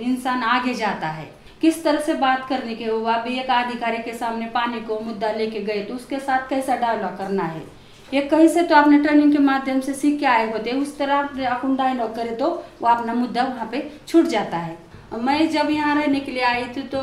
इंसान 0.00 0.42
आगे 0.44 0.74
जाता 0.74 1.08
है। 1.08 1.30
किस 1.60 1.82
तरह 1.84 2.00
से 2.00 2.14
बात 2.16 2.46
करने 2.48 2.74
के, 2.74 2.88
वो 2.90 3.06
आप 3.06 3.26
एक 3.28 3.50
अधिकारी 3.50 3.98
के 3.98 4.12
सामने 4.14 4.46
पानी 4.50 4.80
को 4.80 4.98
मुद्दा 5.00 5.30
लेके 5.32 5.60
गए 5.62 5.82
तो 5.84 5.94
उसके 5.94 6.18
साथ 6.20 6.48
कैसा 6.48 6.76
डायलॉग 6.76 7.16
करना 7.18 7.44
है? 7.44 7.62
ये 8.08 8.20
कहीं 8.22 8.48
से 8.48 8.62
तो 8.62 8.74
आपने 8.76 8.98
ट्रेनिंग 8.98 9.32
के 9.32 9.38
माध्यम 9.40 9.80
से 9.80 9.94
सीख 9.94 10.18
के 10.20 10.26
आए 10.26 10.50
होते, 10.52 10.72
उस 10.72 10.98
तरह 10.98 11.14
आप 11.14 11.38
अपन 11.50 11.76
डायलॉग 11.76 12.14
करे 12.16 12.34
तो 12.36 12.50
वो 12.82 12.88
अपना 12.88 13.14
मुद्दा 13.14 13.42
वहाँ 13.44 13.68
पे 13.72 13.90
छूट 14.08 14.26
जाता 14.26 14.58
है। 14.58 14.84
मैं 15.14 15.48
जब 15.50 15.70
यहाँ 15.70 15.94
रहने 15.96 16.20
के 16.20 16.32
लिए 16.32 16.42
आई 16.42 16.64
थी 16.76 16.82
तो 16.84 17.00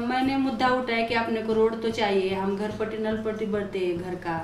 मैंने 0.00 0.36
मुद्दा 0.38 0.68
उठाया 0.68 1.06
कि 1.06 1.14
अपने 1.14 1.42
को 1.42 1.52
रोड 1.52 1.80
तो 1.82 1.90
चाहिए, 1.90 2.34
हम 2.34 2.56
घर 2.56 2.72
पट्टी 2.78 2.98
नल 2.98 3.16
पट्टी 3.24 3.46
बढ़ते 3.46 3.92
घर 3.94 4.14
का। 4.16 4.38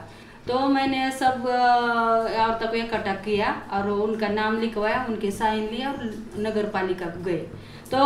तो 0.50 0.58
मैंने 0.68 1.10
सब 1.12 1.44
औरतों 1.46 2.68
को 2.68 2.76
इकट्ठा 2.76 3.12
किया 3.24 3.50
और 3.72 3.88
उनका 3.90 4.28
नाम 4.30 4.58
लिखवाया, 4.60 5.04
उनके 5.08 5.30
साइन 5.32 5.68
लिए 5.70 5.84
और 5.86 6.10
नगर 6.38 6.66
पालिका 6.70 7.06
गए। 7.18 7.36
तो 7.90 7.98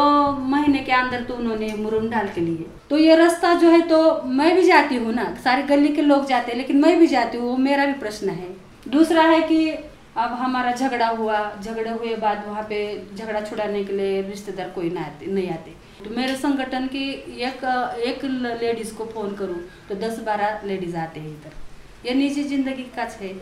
महीने 0.49 0.79
के 0.81 0.93
अंदर 0.93 1.23
तो 1.25 1.35
उन्होंने 1.35 1.73
मुरुम 1.77 2.09
डाल 2.11 2.29
के 2.35 2.41
लिए। 2.41 2.67
तो 2.91 2.99
ये 2.99 3.17
रास्ता 3.17 3.55
जो 3.55 3.71
है 3.71 3.81
तो 3.89 4.01
मैं 4.33 4.55
भी 4.57 4.63
जाती 4.63 4.97
हूँ 4.97 5.13
ना, 5.15 5.25
सारे 5.45 5.63
गली 5.65 5.89
के 5.89 6.03
लोग 6.03 6.27
जाते 6.27 6.53
हैं, 6.53 6.59
लेकिन 6.59 6.81
मैं 6.81 6.99
भी 6.99 7.07
जाती 7.07 7.39
हूँ, 7.39 7.49
वो 7.49 7.57
मेरा 7.59 7.87
भी 7.87 7.93
प्रश्न 8.01 8.29
है। 8.31 8.49
दूसरा 8.89 9.23
है 9.25 9.41
कि 9.43 9.69
अब 9.71 10.33
हमारा 10.39 10.73
झगड़ा 10.73 11.09
हुआ, 11.09 11.41
झगड़े 11.57 11.91
हुए 11.91 12.15
बाद 12.19 12.45
वहाँ 12.49 12.63
पे 12.69 12.85
झगड़ा 13.17 13.41
छुड़ाने 13.41 13.85
के 13.85 13.93
लिए 13.95 14.23
रिश्तेदार 14.23 14.69
कोई 14.71 14.91
ना 14.91 15.01
आते, 15.03 15.27
नहीं 15.29 15.49
आते। 15.51 15.75
तो 16.05 16.15
मेरे 16.17 16.37
संगठन 16.37 16.87
की 16.87 17.09
एक 17.43 17.65
एक 18.07 18.25
लेडीज़ 18.63 18.95
को 18.95 19.05
फ़ोन 19.07 19.35
करूँ 19.35 19.61
तो 19.89 19.95
दस 19.99 20.19
बारह 20.27 20.67
लेडीज़ 20.67 20.97
आते 20.99 21.21
हैं 21.21 21.29
इधर। 21.31 21.63
ये 22.07 22.15
निजी 22.15 22.43
ज़िंदगी 22.45 22.83
का 22.97 23.03
है 23.21 23.35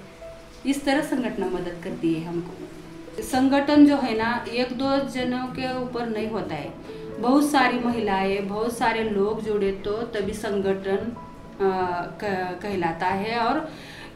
इस 0.67 0.85
तरह 0.85 1.03
संगठन 1.05 1.45
मदद 1.53 1.81
करती 1.85 2.13
है 2.15 2.25
हमको। 2.25 3.23
संगठन 3.23 3.87
जो 3.87 3.97
है 3.97 4.17
ना, 4.19 4.45
एक 4.51 4.73
दो 4.79 4.97
जनों 5.09 5.47
के 5.55 5.73
ऊपर 5.79 6.07
नहीं 6.09 6.29
होता 6.31 6.55
है। 6.55 6.73
बहुत 7.21 7.51
सारी 7.51 7.79
महिलाएँ, 7.79 8.39
बहुत 8.43 8.77
सारे 8.79 9.03
लोग 9.11 9.43
जुड़े 9.45 9.71
तो 9.85 9.97
तभी 10.15 10.33
संगठन 10.35 11.13
कहलाता 11.61 13.07
है 13.07 13.39
और 13.39 13.59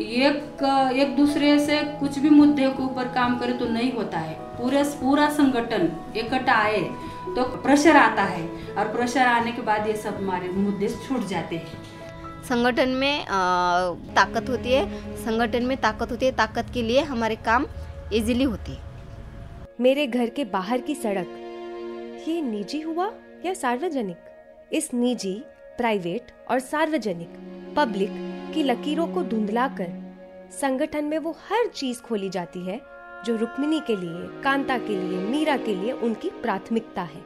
एक 0.01 0.63
एक 0.97 1.17
दूसरे 1.17 1.59
से 1.61 1.83
कुछ 2.01 2.19
भी 2.19 2.31
मुद्दे 2.31 2.69
के 2.69 2.83
ऊपर 2.83 3.09
काम 3.15 3.39
करे 3.39 3.53
तो 3.55 3.69
नहीं 3.69 3.93
होता 3.93 4.19
है। 4.19 4.35
पूरे, 4.59 4.83
पूरा 5.01 5.29
संगठन 5.31 5.91
इकट्ठा 6.17 6.55
आए 6.55 6.81
तो 7.37 7.45
प्रेशर 7.59 7.97
आता 7.97 8.23
है 8.25 8.47
और 8.75 8.93
प्रेशर 8.93 9.27
आने 9.27 9.53
के 9.53 9.63
बाद 9.63 9.87
ये 9.87 9.97
सब 9.97 10.17
हमारे 10.17 10.49
मुद्दे 10.51 10.89
छूट 10.99 11.27
जाते 11.29 11.57
हैं। 11.57 11.85
संगठन 12.49 12.89
में 12.89 13.21
अ, 13.21 13.29
ताकत 14.15 14.49
होती 14.49 14.73
है। 14.73 15.17
संगठन 15.17 15.63
में 15.63 15.77
ताकत 15.77 16.11
होती 16.11 16.27
है 16.27 16.33
ताकत 16.33 16.67
के 16.75 16.83
लिए 16.83 17.01
हमारे 17.01 17.37
काम 17.37 17.67
इजीली 18.13 18.45
होते 18.45 18.73
हैं। 18.73 18.85
मेरे 19.81 20.07
घर 20.07 20.29
के 20.29 20.45
बाहर 20.45 20.81
की 20.81 20.95
सड़क 20.95 22.25
ये 22.29 22.41
निजी 22.43 22.81
हुआ 22.81 23.11
या 23.47 23.55
सार्वजनिक? 23.55 24.17
इस 24.73 24.95
निजी 24.95 25.35
प्राइवेट 25.79 26.31
और 26.51 26.59
सार्वजनिक 26.59 27.29
पब्लिक 27.77 28.11
की 28.55 28.63
लकीरों 28.63 29.07
को 29.07 29.23
धुंधलाकर 29.23 29.89
संगठन 30.53 31.05
में 31.05 31.19
वो 31.19 31.37
हर 31.51 31.67
चीज़ 31.67 32.01
खोली 32.01 32.29
जाती 32.29 32.61
है 32.67 32.81
जो 33.25 33.37
रुक्मिणी 33.37 33.81
के 33.81 33.97
लिए 33.97 34.43
कांता 34.43 34.79
के 34.79 34.97
लिए 34.99 35.19
मीरा 35.19 35.57
के 35.57 35.75
लिए 35.75 35.93
उनकी 35.93 36.31
प्राथमिकता 36.43 37.03
है। 37.03 37.25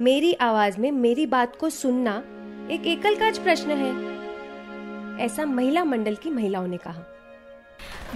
मेरी 0.00 0.32
आवाज़ 0.32 0.78
में 0.80 0.90
मेरी 0.92 1.26
बात 1.26 1.56
को 1.56 1.70
सुनना 1.70 2.22
एक 2.64 2.86
एकल 2.86 3.14
काज 3.14 3.38
प्रश्न 3.38 3.70
है, 3.70 5.24
ऐसा 5.24 5.44
महिला 5.46 5.82
मंडल 5.84 6.14
की 6.14 6.30
महिलाओं 6.30 6.66
ने 6.66 6.76
कहा। 6.76 7.02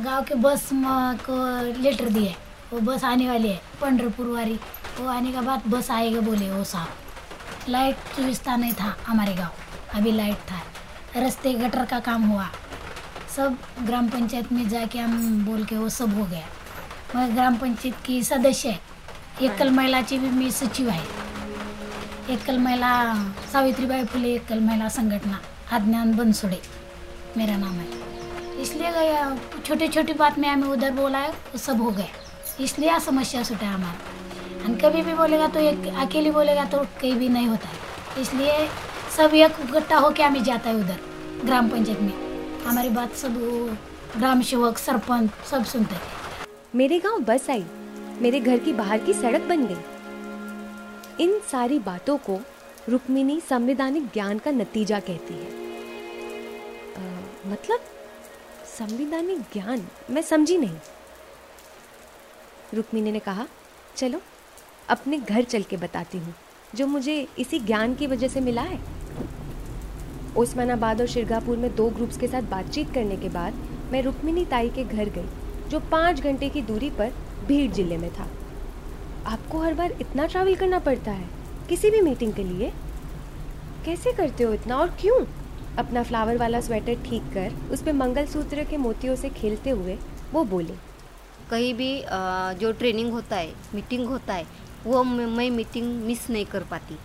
गाँव 0.04 0.22
के 0.24 0.34
बस 0.34 0.68
को 0.74 1.36
लेटर 1.82 2.08
दिए, 2.08 2.34
वो 2.72 2.80
बस 2.82 3.04
आने 3.04 3.28
वाली 3.28 3.48
है 3.48 3.60
पंडरपुर 3.80 4.26
वाली 4.26 4.58
वो 5.00 5.08
आने 5.08 5.32
के 5.32 5.40
बाद 5.40 5.66
बस 5.68 5.90
आएगा 5.90 6.20
बोले 6.20 6.50
वो 6.50 6.64
साहब, 6.64 6.88
लाइट 7.68 7.96
व्यवस्था 8.18 8.56
नहीं 8.56 8.72
था 8.72 8.96
हमारे 9.06 9.34
गाँव, 9.34 9.52
अभी 9.98 10.12
लाइट 10.12 10.50
था। 10.50 10.62
रास्ते 11.16 11.52
गटर 11.54 11.84
का 11.84 12.00
काम 12.00 12.28
हुआ। 12.30 12.48
सब 13.36 13.56
ग्राम 13.86 14.08
पंचायत 14.08 14.52
में 14.52 14.68
जाके 14.68 14.98
हम 14.98 15.44
बोल 15.44 15.64
के 15.64 15.76
वो 15.76 15.88
सब 15.90 16.18
हो 16.18 16.24
गया। 16.24 16.46
मैं 17.14 17.34
ग्राम 17.34 17.56
पंचायत 17.56 17.94
की 18.06 18.22
सदस्य 18.24 18.68
है 18.68 18.80
एकल 19.42 19.70
महिलाची 19.70 20.18
भी 20.18 20.30
मी 20.30 20.50
सचिव 20.52 20.88
आहे 20.90 21.26
एकल 22.30 22.58
महिला, 22.58 22.88
सावित्रीबाई 23.52 24.04
फुले 24.04 24.32
एकल 24.34 24.60
महिला 24.60 24.88
संगठना 24.88 25.40
आज्ञान 25.72 26.12
बनसोड़े. 26.16 26.60
मेरा 27.36 27.56
नाम 27.56 27.72
है. 27.72 27.86
इसलिए 28.62 28.90
गया 28.92 29.36
छोटी 29.66 29.88
छोटी 29.88 30.12
बात 30.12 30.38
में 30.38 30.48
हमें 30.48 30.66
उधर 30.68 30.90
बोला 30.92 31.18
है 31.18 31.30
वो 31.30 31.58
सब 31.58 31.80
हो 31.82 31.90
गया. 31.90 32.06
इसलिए 32.60 32.90
आ 32.90 32.98
समस्या 32.98 33.42
सुटा 33.42 33.66
हमारा. 33.66 34.64
और 34.64 34.78
कभी 34.80 35.02
भी 35.02 35.14
बोलेगा 35.14 35.46
तो 35.46 35.60
एक, 35.60 35.86
अकेली 35.96 36.30
बोलेगा 36.30 36.64
तो 36.64 36.84
कहीं 37.00 37.14
भी 37.14 37.28
नहीं 37.28 37.46
होता. 37.46 37.68
है 37.68 38.22
इसलिए 38.22 38.68
सब 39.16 39.34
एक 39.34 39.60
इकट्ठा 39.68 39.98
होके 39.98 40.22
हमें 40.22 40.42
जाता 40.44 40.70
है 40.70 40.76
उधर, 40.76 41.00
ग्राम 41.44 41.68
पंचायत 41.68 42.00
में. 42.00 42.12
हमारी 42.66 42.88
बात 42.90 43.14
सब 43.16 43.34
ग्राम 44.16 44.42
सेवक, 44.42 44.78
सरपंच 44.78 45.30
सब 45.50 45.64
सुनते 45.64 45.94
हैं 45.94 46.46
मेरे 46.74 46.98
गाँव 46.98 47.20
बस 47.24 47.50
आई. 47.50 47.64
मेरे 48.20 48.40
घर 48.40 48.58
की 48.58 48.72
बाहर 48.72 48.98
की 48.98 49.12
सड़क 49.14 49.48
बन 49.48 49.66
गई. 49.66 49.76
इन 51.20 51.40
सारी 51.50 51.78
बातों 51.78 52.18
को 52.18 52.40
रुक्मिणी 52.88 53.40
संवैधानिक 53.40 54.06
ज्ञान 54.06 54.38
का 54.38 54.50
नतीजा 54.50 55.00
कहती 55.00 55.34
है। 55.34 55.50
अ, 56.94 57.24
मतलब 57.46 57.80
संवैधानिक 58.78 59.38
ज्ञान? 59.38 59.86
मैं 60.10 60.22
समझी 60.22 60.58
नहीं। 60.58 60.76
रुक्मिणी 62.74 63.12
ने 63.12 63.18
कहा 63.18 63.46
चलो 63.96 64.20
अपने 64.88 65.18
घर 65.18 65.42
चल 65.42 65.62
के 65.62 65.76
बताती 65.76 66.18
हूँ 66.18 66.34
जो 66.74 66.86
मुझे 66.86 67.28
इसी 67.38 67.58
ज्ञान 67.58 67.94
की 67.94 68.06
वजह 68.06 68.28
से 68.28 68.40
मिला 68.40 68.62
है। 68.62 68.80
ओस्मानाबाद 70.36 71.00
और 71.00 71.06
शिरगापुर 71.06 71.56
में 71.56 71.74
दो 71.76 71.90
ग्रुप्स 71.90 72.18
के 72.18 72.28
साथ 72.28 72.42
बातचीत 72.42 72.94
करने 72.94 73.16
के 73.16 73.28
बाद 73.28 73.54
मैं 73.92 74.02
रुक्मिणी 74.02 74.44
ताई 74.44 74.68
के 74.68 74.84
घर 74.84 75.08
गई 75.08 75.68
जो 75.68 75.80
पाँच 75.80 76.20
घंटे 76.20 76.48
की 76.48 76.62
दूरी 76.62 76.90
पर 76.90 77.12
भीड़ 77.46 77.70
ज़िले 77.72 77.96
में 77.96 78.10
था। 78.10 78.28
आपको 79.28 79.58
हर 79.58 79.74
बार 79.74 79.92
इतना 79.92 80.26
ट्रैवल 80.26 80.54
करना 80.54 80.78
पड़ता 80.78 81.10
है? 81.10 81.28
किसी 81.68 81.90
भी 81.90 82.00
मीटिंग 82.00 82.32
के 82.32 82.44
लिए? 82.44 82.72
कैसे 83.84 84.12
करते 84.12 84.44
हो 84.44 84.52
इतना? 84.52 84.76
और 84.76 84.88
क्यों? 85.00 85.24
अपना 85.78 86.02
फ्लावर 86.02 86.36
वाला 86.36 86.60
स्वेटर 86.60 86.94
ठीक 87.02 87.22
कर, 87.34 87.52
उस 87.72 87.82
पे 87.82 87.92
मंगलसूत्र 87.92 88.64
के 88.64 88.76
मोतियों 88.76 89.16
से 89.16 89.28
खेलते 89.30 89.70
हुए 89.70 89.96
वो 90.32 90.44
बोले। 90.44 90.74
कहीं 91.50 91.74
भी 91.74 91.90
जो 92.60 92.72
ट्रेनिंग 92.72 93.12
होता 93.12 93.36
है 93.36 93.52
मीटिंग 93.74 94.06
होता 94.06 94.34
है, 94.34 94.46
वो 94.84 95.02
मैं 95.04 95.50
मीटिंग 95.50 95.92
मिस 96.02 96.28
नहीं 96.30 96.46
कर 96.46 96.62
पाती। 96.62 96.96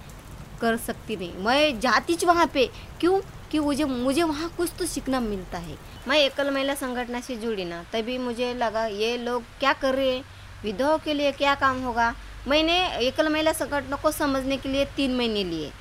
कर 0.61 0.77
सकती 0.77 1.15
नहीं। 1.15 1.33
मैं 1.37 1.79
जाती 1.79 2.17
वहाँ 2.25 2.45
पे। 2.53 2.69
क्यों? 2.99 3.19
कि 3.51 3.59
मुझे 3.59 3.85
मुझे 3.85 4.23
वहाँ 4.23 4.49
कुछ 4.57 4.71
तो 4.79 4.85
सीखना 4.85 5.19
मिलता 5.19 5.57
है। 5.57 5.75
मैं 6.07 6.17
एकल 6.17 6.49
महिला 6.51 6.75
संगठन 6.75 7.19
से 7.21 7.35
जुड़ी 7.35 7.65
ना, 7.65 7.83
तभी 7.93 8.17
मुझे 8.17 8.53
लगा, 8.53 8.85
ये 8.85 9.17
लोग 9.17 9.43
क्या 9.59 9.73
कर 9.73 9.95
रहे 9.95 10.09
हैं? 10.09 10.23
विधवाओं 10.63 10.97
के 10.97 11.13
लिए 11.13 11.31
क्या 11.31 11.55
काम 11.55 11.81
होगा? 11.81 12.13
मैंने 12.47 12.77
एकल 12.97 13.29
महिला 13.29 13.51
संगठनों 13.53 13.97
को 13.97 14.11
समझने 14.11 14.57
के 14.57 14.69
लिए 14.69 14.85
तीन 14.95 15.15
महीने 15.15 15.43
लिए। 15.43 15.71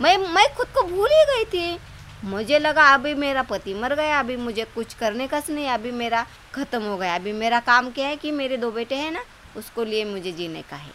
मैं 0.00 0.16
मैं 0.34 0.46
खुद 0.54 0.66
को 0.66 0.82
भूल 0.82 1.08
ही 1.12 1.24
गई 1.24 1.44
थी। 1.44 1.78
मुझे 2.24 2.58
लगा 2.58 2.84
अभी 2.94 3.14
मेरा 3.14 3.42
पति 3.42 3.74
मर 3.74 3.94
गया, 3.94 4.18
अभी 4.20 4.36
मुझे 4.36 4.64
कुछ 4.74 4.94
करने 4.94 5.26
का 5.26 5.40
से 5.40 5.54
नहीं, 5.54 5.68
अभी 5.68 5.90
मेरा 5.92 6.26
ख़त्म 6.54 6.82
हो 6.82 6.96
गया। 6.96 7.14
अभी 7.14 7.32
मेरा 7.32 7.60
काम 7.60 7.90
क्या 7.90 8.08
है 8.08 8.16
कि 8.16 8.30
मेरे 8.30 8.56
दो 8.56 8.70
बेटे 8.70 8.94
हैं 8.94 9.10
ना, 9.10 9.22
उसको 9.56 9.84
लिए 9.84 10.04
मुझे 10.04 10.32
जीने 10.32 10.62
का 10.62 10.76
है। 10.76 10.90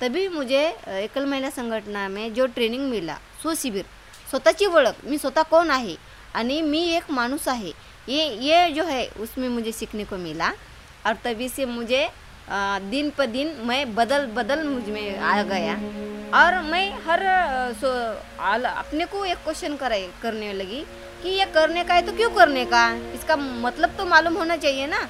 तभी 0.00 0.28
मुझे 0.28 0.62
एकल 0.88 1.26
महिला 1.26 1.50
संघटना 1.50 2.08
में 2.08 2.34
जो 2.34 2.46
ट्रेनिंग 2.46 2.90
मिला 2.90 3.18
सो 3.42 3.54
शिबिर 3.54 3.84
स्वतःची 4.30 4.66
ओळख, 4.66 4.94
मी 5.04 5.18
स्वतः 5.18 5.42
कौन 5.42 5.70
आहे? 5.70 5.96
आणि 6.34 6.60
मी 6.62 6.80
एक 6.96 7.10
माणूस 7.10 7.48
आहे. 7.48 7.72
ये 8.08 8.24
ये 8.40 8.70
जो 8.70 8.84
है, 8.84 9.06
उसमें 9.20 9.48
मुझे 9.48 9.72
सीखने 9.72 10.04
को 10.04 10.16
मिला। 10.16 10.52
और 11.06 11.14
तभी 11.24 11.48
से 11.48 11.64
मुझे 11.64 12.08
दिन 12.48 13.10
पर 13.10 13.26
दिन 13.28 13.54
मैं 13.66 13.94
बदल 13.94 14.26
बदल 14.34 14.62
मुझमें 14.64 15.18
आ 15.18 15.42
गया। 15.44 15.74
और 16.34 16.60
मैं 16.62 16.86
हर 17.06 17.20
सो 17.74 17.88
अपने 18.38 19.04
को 19.06 19.24
एक 19.24 19.38
क्वेश्चन 19.44 19.76
करे, 19.76 20.08
करने 20.22 20.52
लगी 20.52 20.84
कि 21.22 21.28
ये 21.30 21.44
करने 21.54 21.84
का 21.84 21.94
है 21.94 22.02
तो 22.06 22.12
क्यों 22.16 22.30
करने 22.32 22.64
का? 22.66 22.88
इसका 23.14 23.36
मतलब 23.36 23.96
तो 23.98 24.04
मालूम 24.06 24.34
होना 24.36 24.56
चाहिए 24.56 24.86
ना। 24.86 25.02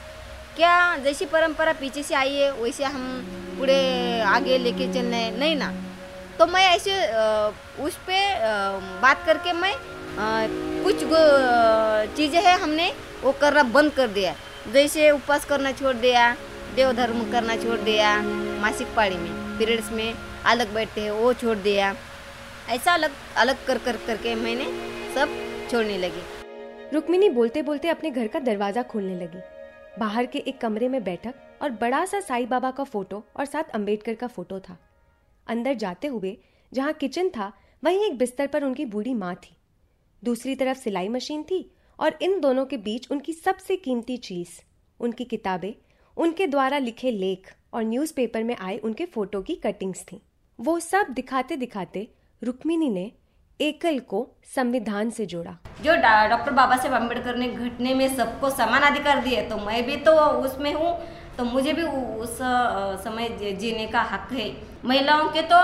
क्या 0.56 0.74
जैसी 1.04 1.24
परंपरा 1.26 1.72
पीछे 1.80 2.02
से 2.02 2.14
आई 2.14 2.34
है, 2.34 2.52
वैसे 2.52 2.84
हम 2.86 3.04
पूरे 3.58 4.20
आगे 4.26 4.58
लेके 4.58 4.92
चलने 4.94 5.30
नहीं 5.32 5.56
ना। 5.56 5.72
तो 6.38 6.46
मैं 6.46 6.64
ऐसे 6.66 6.94
उस 7.84 7.96
पर 8.08 9.00
बात 9.02 9.22
करके 9.26 9.52
मैं 9.54 9.74
कुछ 10.84 10.96
चीज़ें 12.16 12.40
हैं 12.42 12.58
हमने 12.58 12.92
वो 13.22 13.32
करना 13.40 13.62
बंद 13.70 13.92
कर 13.92 14.08
दिया। 14.10 14.34
जैसे 14.72 15.10
उपवास 15.10 15.44
करना 15.44 15.72
छोड़ 15.72 15.94
दिया 15.96 16.34
देव 16.76 16.92
धर्म 16.92 17.30
करना 17.32 17.56
छोड़ 17.56 17.78
दिया, 17.80 18.16
मासिक 18.60 18.86
पाड़ी 18.96 19.16
में, 19.16 19.58
पीरियड्स 19.58 19.90
में 19.92 20.14
अलग 20.46 20.72
बैठते 20.74 21.00
हैं, 21.00 21.10
वो 21.10 21.32
छोड़ 21.34 21.56
दिया। 21.56 21.94
ऐसा 22.68 22.94
अलग 22.94 23.10
अलग 23.36 23.64
कर 23.66 23.78
कर, 23.78 23.96
करके 23.96 24.34
मैंने 24.34 24.64
सब 25.14 25.28
छोड़ने 25.70 25.96
लगी। 25.98 26.22
रुक्मिनी 26.92 27.28
बोलते 27.28 27.62
बोलते 27.62 27.88
अपने 27.88 28.10
घर 28.10 28.28
का 28.28 28.38
दरवाज़ा 28.38 28.82
खोलने 28.82 29.14
लगी। 29.14 29.38
बाहर 29.98 30.26
के 30.26 30.38
एक 30.38 30.60
कमरे 30.60 30.88
में 30.88 31.02
बैठक 31.04 31.34
और 31.62 31.70
बड़ा 31.70 32.04
सा 32.04 32.20
साईं 32.20 32.48
बाबा 32.48 32.70
का 32.70 32.84
फ़ोटो 32.84 33.22
और 33.36 33.44
साथ 33.44 33.70
अंबेडकर 33.70 34.14
का 34.14 34.26
फ़ोटो 34.26 34.60
था। 34.60 34.78
अंदर 35.46 35.74
जाते 35.74 36.08
हुए, 36.08 36.36
जहाँ 36.72 36.92
किचन 36.92 37.28
था, 37.28 37.52
वहीं 37.82 38.04
एक 38.04 38.18
बिस्तर 38.18 38.46
पर 38.46 38.64
उनकी 38.64 38.84
बूढ़ी 38.84 39.14
माँ 39.14 39.34
थी। 39.34 39.56
दूसरी 40.22 40.54
तरफ़ 40.54 40.78
सिलाई 40.78 41.08
मशीन 41.08 41.42
थी 41.42 41.64
और 41.98 42.18
इन 42.22 42.40
दोनों 42.40 42.66
के 42.66 42.76
बीच 42.76 43.10
उनकी 43.10 43.32
सबसे 43.32 43.76
कीमती 43.76 44.16
चीज़, 44.16 44.60
उनकी 45.00 45.24
किताबें 45.24 45.72
उनके 46.16 46.46
द्वारा 46.46 46.78
लिखे 46.78 47.10
लेख 47.10 47.52
और 47.74 47.82
न्यूज़पेपर 47.84 48.42
में 48.44 48.56
आए 48.56 48.76
उनके 48.78 49.04
फ़ोटो 49.06 49.40
की 49.42 49.54
कटिंग्स 49.64 50.02
थी। 50.02 50.20
वो 50.58 50.78
सब 50.80 51.06
दिखाते 51.10 51.56
दिखाते 51.56 52.08
रुक्मिनी 52.42 52.88
ने 52.90 53.10
एकल 53.60 53.98
को 54.00 54.26
संविधान 54.54 55.10
से 55.10 55.26
जोड़ा। 55.26 55.56
जो 55.82 55.94
डॉक्टर 55.96 56.52
बाबा 56.52 56.76
साहेब 56.76 56.94
अंबेडकर 56.94 57.36
ने 57.36 57.48
घटने 57.48 57.94
में 57.94 58.08
सबको 58.16 58.50
समान 58.50 58.82
अधिकार 58.82 59.20
दिए 59.24 59.42
तो 59.48 59.56
मैं 59.56 59.84
भी 59.86 59.96
तो 59.98 60.12
उसमें 60.40 60.72
हूँ 60.74 60.96
तो 61.36 61.44
मुझे 61.44 61.72
भी 61.72 61.82
उस 61.82 62.38
समय 63.02 63.28
जीने 63.52 63.86
का 63.86 64.02
हक 64.04 64.32
है। 64.32 64.50
महिलाओं 64.84 65.28
के 65.30 65.42
तो 65.42 65.58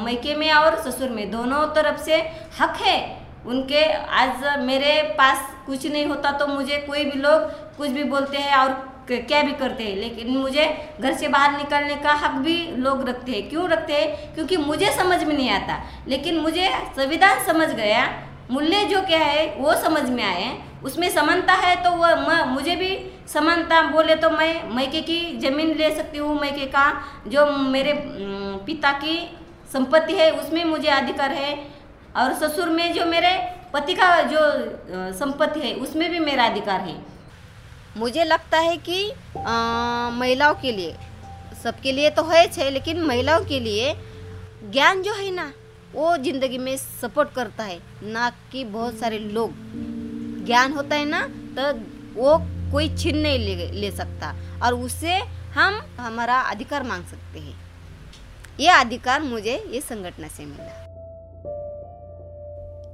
मैके 0.00 0.34
में 0.34 0.50
और 0.52 0.76
ससुर 0.82 1.08
में 1.10 1.30
दोनों 1.30 1.66
तरफ़ 1.74 2.00
से 2.00 2.16
हक 2.60 2.76
है। 2.80 2.98
उनके 3.46 3.84
आज 4.16 4.44
मेरे 4.60 5.02
पास 5.18 5.48
कुछ 5.66 5.86
नहीं 5.86 6.06
होता 6.06 6.30
तो 6.38 6.46
मुझे 6.46 6.78
कोई 6.78 7.04
भी 7.04 7.18
लोग 7.18 7.42
कुछ 7.76 7.90
भी 7.90 8.04
बोलते 8.04 8.38
हैं 8.38 8.56
और 8.56 8.72
क्या 9.08 9.42
भी 9.42 9.52
करते 9.54 9.84
हैं, 9.84 9.96
लेकिन 9.96 10.28
मुझे 10.28 10.66
घर 11.00 11.12
से 11.14 11.28
बाहर 11.28 11.56
निकलने 11.56 11.96
का 11.96 12.12
हक 12.14 12.38
भी 12.40 12.56
लोग 12.78 13.08
रखते 13.08 13.32
हैं। 13.32 13.48
क्यों 13.48 13.68
रखते 13.68 13.92
हैं? 13.92 14.34
क्योंकि 14.34 14.56
मुझे 14.58 14.92
समझ 14.92 15.22
में 15.24 15.36
नहीं 15.36 15.50
आता। 15.50 15.82
लेकिन 16.08 16.38
मुझे 16.40 16.70
संविधान 16.96 17.44
समझ 17.46 17.68
गया 17.70 18.08
मूल्य 18.50 18.84
जो 18.84 19.00
क्या 19.02 19.18
है, 19.18 19.46
वो 19.54 19.74
समझ 19.74 20.08
में 20.10 20.24
आए 20.24 20.56
उसमें 20.84 21.08
समानता 21.10 21.52
है 21.54 21.74
तो 21.84 21.90
वह 21.92 22.44
मुझे 22.44 22.74
भी 22.76 22.90
समानता 23.28 23.80
बोले 23.82 24.14
तो 24.16 24.30
मैं 24.30 24.68
मैके 24.70 25.00
की 25.02 25.16
ज़मीन 25.38 25.74
ले 25.76 25.90
सकती 25.96 26.18
हूँ 26.18 26.38
मैके 26.40 26.66
का 26.66 26.84
जो 27.28 27.46
मेरे 27.46 27.92
पिता 28.66 28.92
की 28.94 29.16
संपत्ति 29.72 30.14
है, 30.14 30.30
उसमें 30.32 30.64
मुझे 30.64 30.88
अधिकार 30.90 31.32
है। 31.32 31.54
और 32.16 32.34
ससुर 32.34 32.68
में 32.68 32.92
जो 32.92 33.04
मेरे 33.06 33.30
पति 33.72 33.94
का 33.94 34.10
जो 34.24 34.40
संपत्ति 35.14 35.60
है, 35.60 35.74
उसमें 35.76 36.10
भी 36.10 36.18
मेरा 36.20 36.44
अधिकार 36.44 36.80
है। 36.80 36.94
मुझे 37.96 38.24
लगता 38.24 38.58
है 38.58 38.76
कि 38.88 39.12
महिलाओं 40.18 40.54
के 40.54 40.72
लिए, 40.72 40.94
सबके 41.62 41.92
लिए 41.92 42.10
तो 42.10 42.22
है 42.24 42.46
छे, 42.48 42.70
लेकिन 42.70 43.00
महिलाओं 43.00 43.44
के 43.44 43.60
लिए 43.60 43.94
ज्ञान 44.72 45.02
जो 45.02 45.12
है 45.14 45.30
ना, 45.30 45.52
वो 45.92 46.16
ज़िंदगी 46.16 46.58
में 46.58 46.76
सपोर्ट 46.76 47.32
करता 47.32 47.64
है। 47.64 47.78
ना 48.02 48.30
कि 48.52 48.64
बहुत 48.64 48.94
सारे 48.94 49.18
लोग। 49.18 49.52
ज्ञान 50.46 50.72
होता 50.72 50.96
है 50.96 51.04
ना 51.04 51.20
तो 51.58 51.72
वो 52.14 52.38
कोई 52.72 52.88
छीन 52.96 53.18
नहीं 53.18 53.38
ले 53.38 53.70
ले 53.72 53.90
सकता। 53.90 54.34
और 54.62 54.74
उससे 54.74 55.16
हम, 55.54 55.80
हमारा 56.00 56.38
अधिकार 56.40 56.82
मांग 56.82 57.04
सकते 57.04 57.38
हैं। 57.38 57.54
ये 58.60 58.68
अधिकार 58.70 59.22
मुझे 59.22 59.56
ये 59.70 59.80
संगठन 59.80 60.28
से 60.28 60.46
मिला। 60.46 60.84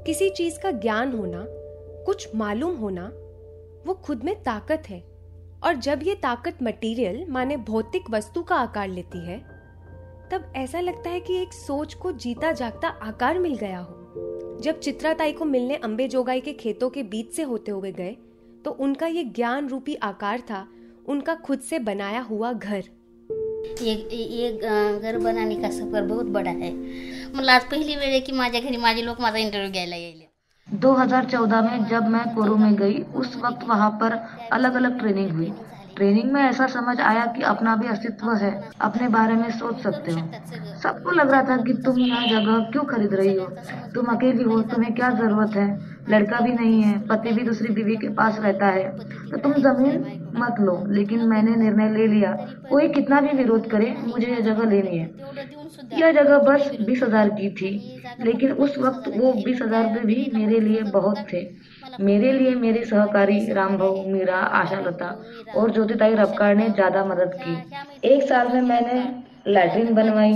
किसी 0.07 0.31
चीज़ 0.31 0.59
का 0.59 0.71
ज्ञान 0.71 1.13
होना, 1.13 1.45
कुछ 2.05 2.29
मालूम 2.35 2.77
होना 2.77 3.11
वो 3.87 3.95
खुद 3.95 4.25
में 4.25 4.35
ताकत 4.43 4.83
है। 4.89 5.01
और 5.63 5.75
जब 5.77 6.01
ये 6.03 6.15
ताकत 6.15 6.59
मटेरियल 6.63 7.25
माने 7.31 7.57
भौतिक 7.63 8.11
वस्तु 8.11 8.43
का 8.43 8.57
आकार 8.57 8.89
लेती 8.89 9.27
है, 9.27 9.39
तब 10.31 10.53
ऐसा 10.57 10.81
लगता 10.81 11.11
है 11.11 11.21
कि 11.21 11.37
एक 11.37 11.53
सोच 11.53 11.95
को 11.95 12.13
जीता 12.15 12.53
जागता 12.53 12.89
आकार 13.03 13.39
मिल 13.39 13.55
गया 13.57 13.79
हो। 13.79 14.59
जब 14.63 14.79
चित्राताई 14.79 15.33
को 15.33 15.45
मिलने 15.45 15.77
अंबे 15.77 16.09
जोगाई 16.09 16.41
के 16.41 16.53
खेतों 16.55 16.91
के 16.91 17.03
बीच 17.05 17.33
से 17.33 17.43
होते 17.43 17.71
हुए 17.71 17.93
गए 17.93 18.17
तो 18.65 18.71
उनका 18.81 19.07
ये 19.07 19.23
ज्ञान 19.27 19.69
रूपी 19.69 19.95
आकार 20.03 20.41
था, 20.41 20.67
उनका 21.09 21.35
खुद 21.37 21.61
से 21.61 21.79
बनाया 21.81 22.21
हुआ 22.21 22.53
घर। 22.53 22.85
ये 23.83 23.95
ये 24.13 24.51
घर 24.53 25.19
बनाने 25.19 25.57
का 25.57 25.71
सफ़र 25.71 26.03
बहुत 26.03 26.27
बड़ा 26.29 26.51
है। 26.51 26.73
मतलब 26.73 27.51
आज 27.51 27.65
पहली 27.65 27.97
वेळ 27.97 28.21
की 28.21 28.33
माझ्या 28.33 28.61
घरी 28.61 28.77
माझे 28.77 29.03
लोक 29.03 29.21
माझा 29.21 29.39
इंटरव्यू 29.39 29.71
घ्यायला 29.71 29.97
येईल 29.97 30.22
2014 30.73 31.63
में 31.63 31.85
जब 31.85 32.07
मैं 32.09 32.25
कोरू 32.35 32.57
में 32.57 32.75
गई, 32.77 33.01
उस 33.03 33.37
वक्त 33.37 33.65
वहाँ 33.65 33.91
पर 34.01 34.19
अलग 34.53 34.75
अलग 34.75 34.99
ट्रेनिंग 34.99 35.33
हुई। 35.33 35.55
ट्रेनिंग 35.97 36.33
में 36.33 36.41
ऐसा 36.43 36.67
समझ 36.67 37.01
आया 37.01 37.27
कि 37.27 37.43
अपना 37.43 37.77
भी 37.77 37.89
अस्तित्व 37.89 38.33
है, 38.33 38.53
अपने 38.81 39.09
बारे 39.09 39.35
में 39.35 39.51
सोच 39.51 39.81
सकते 39.81 40.13
हो। 40.13 40.21
सबको 40.83 41.11
लग 41.11 41.31
रहा 41.31 41.43
था 41.43 41.57
कि 41.57 41.73
तुम 41.85 41.99
यहाँ 41.99 42.27
जगह 42.29 42.71
क्यों 42.73 42.85
खरीद 42.85 43.15
रही 43.15 43.37
हो? 43.37 43.47
तुम 43.95 44.07
अकेली 44.07 44.43
हो, 44.43 44.61
तुम्हें 44.63 44.95
क्या 44.95 45.11
ज़रूरत 45.11 45.57
है? 45.57 45.93
लड़का 46.09 46.39
भी 46.41 46.53
नहीं 46.53 46.83
है, 46.83 46.99
पति 46.99 47.33
भी 47.33 47.43
दूसरी 47.43 47.73
बीवी 47.75 47.97
के 47.97 48.09
पास 48.09 48.39
रहता 48.41 48.67
है। 48.67 48.89
तो 49.31 49.37
तुम 49.37 49.53
ज़मीन 49.53 50.21
मत 50.37 50.61
लो, 50.61 50.85
लेकिन 50.89 51.21
मैंने 51.29 51.57
निर्णय 51.57 51.91
ले 51.91 52.07
लिया। 52.07 52.33
कोई 52.71 52.89
कितना 52.89 53.21
भी 53.21 53.37
विरोध 53.37 53.71
करे, 53.71 53.95
मुझे 54.07 54.27
यह 54.27 54.41
जगह 54.41 54.71
लेनी 54.71 54.99
है। 54.99 55.11
यह 55.99 56.13
जगह 56.13 56.39
बस 56.39 56.71
बीस 56.81 57.03
हज़ार 57.03 57.29
की 57.29 57.51
थी, 57.51 57.71
लेकिन 58.21 58.53
उस 58.53 58.79
वक्त 58.79 59.09
वो 59.17 59.33
बीस 59.33 59.63
हज़ार 59.63 59.87
भी 60.07 60.31
मेरे 60.35 60.61
लिए 60.61 60.83
बहुत 60.83 61.27
थे। 61.33 61.43
मेरे 62.01 62.33
लिए 62.33 62.55
मेरी 62.57 62.85
सहकारी 62.85 63.39
रामभाऊ 63.53 64.05
मीरा 64.07 64.37
आशा 64.37 64.81
लता 64.81 65.09
और 65.57 65.71
ज्योतिताई 65.71 66.15
रबकार 66.15 66.55
ने 66.55 66.69
ज़्यादा 66.71 67.05
मदद 67.05 67.35
की। 67.37 68.09
एक 68.09 68.23
साल 68.29 68.49
में 68.49 68.61
मैंने 68.63 69.03
लैट्रिन 69.49 69.95
बनवाई, 69.95 70.33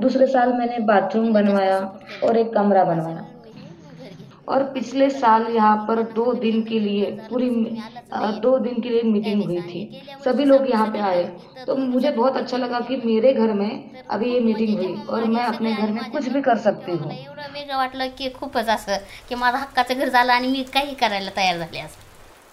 दूसरे 0.00 0.26
साल 0.26 0.52
मैंने 0.52 0.78
बाथरूम 0.86 1.32
बनवाया 1.32 1.78
और 2.24 2.36
एक 2.36 2.52
कमरा 2.54 2.84
बनवाया। 2.84 3.26
और 4.48 4.62
पिछले 4.74 5.08
साल 5.10 5.46
यहाँ 5.52 5.76
पर 5.86 6.02
दो 6.12 6.32
दिन 6.34 6.62
के 6.62 6.78
लिए 6.80 7.10
पूरी 7.30 7.48
दो 8.42 8.58
दिन 8.58 8.80
के 8.80 8.88
लिए 8.88 9.02
मीटिंग 9.04 9.42
हुई 9.44 9.60
थी। 9.62 10.02
सभी 10.24 10.44
लोग 10.44 10.68
यहाँ 10.70 10.86
पे 10.92 10.98
आए। 11.00 11.24
तो 11.66 11.76
मुझे 11.76 12.10
बहुत 12.10 12.36
अच्छा 12.36 12.56
लगा 12.56 12.80
कि 12.80 12.96
मेरे 12.96 13.32
घर 13.34 13.52
में 13.52 14.04
अभी 14.10 14.32
ये 14.32 14.40
मीटिंग 14.40 14.76
हुई 14.76 14.94
और 15.06 15.24
मैं 15.26 15.44
अपने 15.44 15.72
घर 15.72 15.90
में 15.92 16.10
कुछ 16.10 16.28
भी 16.28 16.42
कर 16.42 16.56
सकती 16.58 16.92
हूँ। 16.92 17.10
वेगळं 17.56 17.76
वाटलं 17.76 18.08
की 18.18 18.28
खूपच 18.30 18.68
असं 18.68 18.96
की 19.28 19.34
माझं 19.34 19.56
हक्काचं 19.58 19.98
घर 19.98 20.08
झालं 20.08 20.32
आणि 20.32 20.48
मी 20.48 20.62
काही 20.74 20.94
करायला 20.94 21.30
तयार 21.36 21.58
झाले 21.58 21.78
असं 21.80 22.04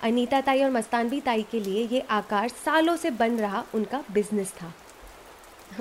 अनीता 0.04 0.40
ताई 0.42 0.62
और 0.64 0.70
मस्तानवी 0.70 1.20
ताई 1.26 1.42
के 1.52 1.64
लिए 1.64 1.88
ये 1.92 2.02
आकार 2.10 2.48
सालों 2.56 2.96
से 2.96 3.10
बन 3.20 3.36
रहा 3.40 3.62
उनका 3.74 4.00
बिज़नेस 4.14 4.52
था। 4.54 4.72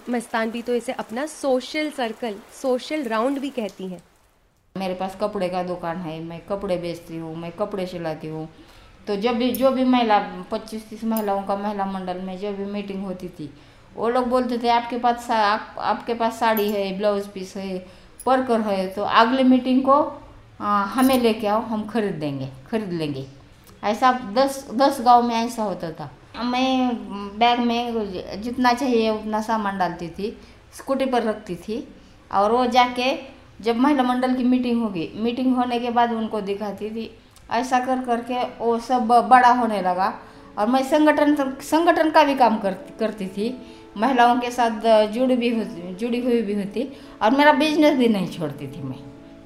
मस्तानवी 0.09 0.63
तो 0.63 0.75
इसे 0.75 0.93
अपना 0.99 1.27
सोशल 1.29 1.91
सर्कल 1.97 2.35
सोशल 2.63 3.07
राउंड 3.09 3.39
भी 3.39 3.51
कहती 3.51 3.87
हैं। 3.87 4.03
मेरे 4.75 4.95
पास 4.95 5.17
कपड़े 5.21 5.49
का 5.49 5.63
दुकान 5.63 5.97
है 6.01 6.19
मैं 6.25 6.41
कपड़े 6.47 6.77
बेचती 6.79 7.17
हूँ 7.17 7.35
मैं 7.37 7.51
कपड़े 7.53 7.87
सिलाती 7.87 8.29
हूँ। 8.29 8.49
तो 9.07 9.17
जब 9.17 9.37
भी 9.37 9.51
जो 9.55 9.71
भी 9.71 9.85
महिला 9.87 10.19
पच्चीस 10.51 10.89
तीस 10.91 11.05
महिलाओं 11.05 11.43
का 11.43 11.57
महिला 11.57 11.85
मंडल 11.87 12.21
में 12.21 12.39
जब 12.39 12.57
भी 12.57 12.65
मीटिंग 12.73 13.05
होती 13.05 13.29
थी 13.31 13.53
वो 13.95 14.09
लोग 14.09 14.29
बोलते 14.29 14.59
थे 14.59 14.69
आपके 14.71 14.99
पास 14.99 15.31
आप, 15.31 15.75
आपके 15.79 16.15
पास 16.15 16.39
साड़ी 16.41 16.71
है 16.71 16.97
ब्लाउज 16.99 17.27
पीस 17.29 17.57
है 17.57 17.79
परकर 18.27 18.61
है 18.61 18.87
तो 18.89 19.03
अगले 19.03 19.45
मीटिंग 19.45 19.83
को 19.83 20.01
आ, 20.61 20.83
हमें 20.85 21.19
लेके 21.19 21.47
आओ 21.47 21.61
हम 21.63 21.87
खरीद 21.87 22.15
देंगे 22.15 22.49
खरीद 22.71 22.93
लेंगे। 22.93 23.27
ऐसा 23.85 24.13
दस 24.35 24.67
दस 24.75 25.01
गाँव 25.01 25.23
में 25.23 25.35
ऐसा 25.37 25.63
होता 25.63 25.91
था। 25.91 26.11
मैं 26.43 26.95
बैग 27.39 27.61
में 27.61 28.43
जितना 28.43 28.73
चाहिए 28.73 29.11
उतना 29.11 29.41
सामान 29.43 29.79
डालती 29.79 30.09
थी 30.09 30.37
स्कूटी 30.73 31.07
पर 31.07 31.23
रखती 31.23 31.57
थी 31.57 31.87
और 32.31 32.53
वो 32.53 32.67
जाके 32.67 33.15
जब 33.61 33.77
महिला 33.77 34.03
मंडल 34.03 34.35
की 34.35 34.45
मीटिंग 34.45 34.83
होगी 34.83 35.11
मीटिंग 35.17 35.55
होने 35.57 35.79
के 35.79 35.91
बाद 35.91 36.13
उनको 36.13 36.41
दिखाती 36.41 36.91
थी। 36.91 37.11
ऐसा 37.51 37.81
कर 37.81 38.03
करके 38.03 38.43
वो 38.59 38.79
सब 38.79 39.07
बड़ा 39.31 39.53
होने 39.53 39.81
लगा। 39.83 40.13
और 40.59 40.67
मैं 40.69 40.83
संगठन 40.85 41.35
संगठन 41.62 42.11
का 42.11 42.25
भी 42.25 42.35
काम 42.35 42.59
कर, 42.59 42.73
करती 42.99 43.27
थी। 43.27 43.55
महिलाओं 43.97 44.38
के 44.41 44.51
साथ 44.51 45.07
जुड़ी 45.12 45.37
भी 45.37 45.49
होती 45.51 45.95
जुड़ी 45.95 46.21
हुई 46.21 46.41
भी 46.43 46.55
होती 46.55 46.88
और 47.23 47.31
मेरा 47.31 47.53
बिज़नेस 47.55 47.97
भी 47.99 48.09
नहीं 48.09 48.29
छोड़ती 48.29 48.67
थी 48.67 48.83
मैं। 48.83 48.99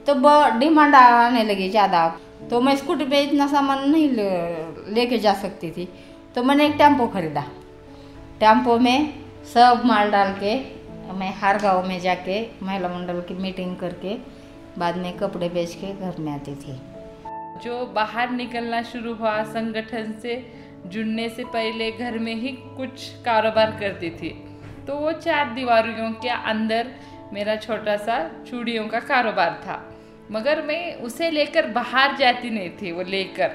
तो 0.07 0.15
डिमांड 0.59 0.95
आने 0.95 1.43
लगी 1.45 1.69
ज़्यादा। 1.71 2.07
तो 2.51 2.61
मैं 2.61 2.77
स्कूटी 2.77 3.05
पे 3.05 3.23
इतना 3.23 3.47
सामान 3.47 3.89
नहीं 3.91 4.09
लेके 4.11 5.11
ले 5.11 5.19
जा 5.19 5.33
सकती 5.35 5.71
थी। 5.71 5.89
तो 6.35 6.43
मैंने 6.43 6.67
एक 6.67 6.75
टेंपो 6.79 7.07
खरीदा। 7.07 7.45
टेंपो 8.41 8.79
में 8.79 9.13
सब 9.55 9.83
माल 9.85 10.11
डाल 10.11 10.33
के 10.43 10.55
मैं 11.15 11.33
हर 11.35 11.59
गाँव 11.59 11.87
में 11.89 11.99
जाके 12.01 12.41
महिला 12.63 12.89
मंडल 12.89 13.21
की 13.21 13.35
मीटिंग 13.35 13.77
करके 13.77 14.15
बाद 14.79 14.97
में 14.97 15.17
कपड़े 15.19 15.49
बेच 15.49 15.75
के 15.75 15.93
घर 15.95 16.21
में 16.21 16.33
आती 16.33 16.55
थी। 16.55 16.81
जो 17.65 17.85
बाहर 17.95 18.31
निकलना 18.31 18.83
शुरू 18.83 19.15
हुआ 19.15 19.43
संगठन 19.45 20.13
से 20.23 20.35
जुड़ने 20.89 21.29
से 21.29 21.45
पहले 21.45 21.91
घर 21.93 22.19
में 22.19 22.35
ही 22.35 22.53
कुछ 22.77 23.11
कारोबार 23.25 23.77
करती 23.81 24.11
थी। 24.11 24.29
तो 24.87 24.95
वो 24.95 25.13
चार 25.13 25.55
दीवारों 25.55 26.13
के 26.13 26.29
अंदर 26.29 26.93
मेरा 27.33 27.57
छोटा 27.57 27.97
सा 27.97 28.45
चूड़ियों 28.51 28.87
का 28.89 29.01
कारोबार 29.01 29.61
था। 29.63 29.77
मगर 30.31 30.63
मैं 30.63 30.95
उसे 30.95 31.31
लेकर 31.31 31.67
बाहर 31.67 32.17
जाती 32.17 32.51
नहीं 32.51 32.71
थी 32.71 32.93
वो 32.93 33.03
लेकर। 33.03 33.51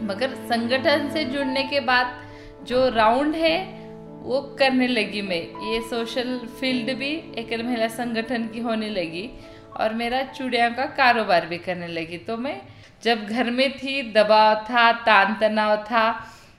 मगर 0.00 0.34
संगठन 0.34 1.08
से 1.10 1.24
जुड़ने 1.24 1.62
के 1.62 1.80
बाद 1.80 2.22
जो 2.64 2.88
राउंड 2.88 3.34
है, 3.34 3.84
वो 4.22 4.40
करने 4.58 4.86
लगी 4.88 5.22
मैं। 5.22 5.42
ये 5.72 5.80
सोशल 5.80 6.38
फ़ील्ड 6.60 6.94
भी 6.96 7.10
एक 7.38 7.52
महिला 7.64 7.88
संगठन 7.88 8.46
की 8.46 8.60
होने 8.60 8.88
लगी 8.88 9.30
और 9.76 9.94
मेरा 9.94 10.22
चूड़िया 10.22 10.68
का 10.70 10.86
कारोबार 10.86 11.46
भी 11.46 11.58
करने 11.58 11.86
लगी। 11.86 12.18
तो 12.18 12.36
मैं 12.36 12.60
जब 13.02 13.26
घर 13.26 13.50
में 13.50 13.70
थी, 13.72 14.02
दबाव 14.12 14.54
था 14.64 14.90
तान 15.04 15.34
तनाव 15.40 15.76
था 15.84 16.10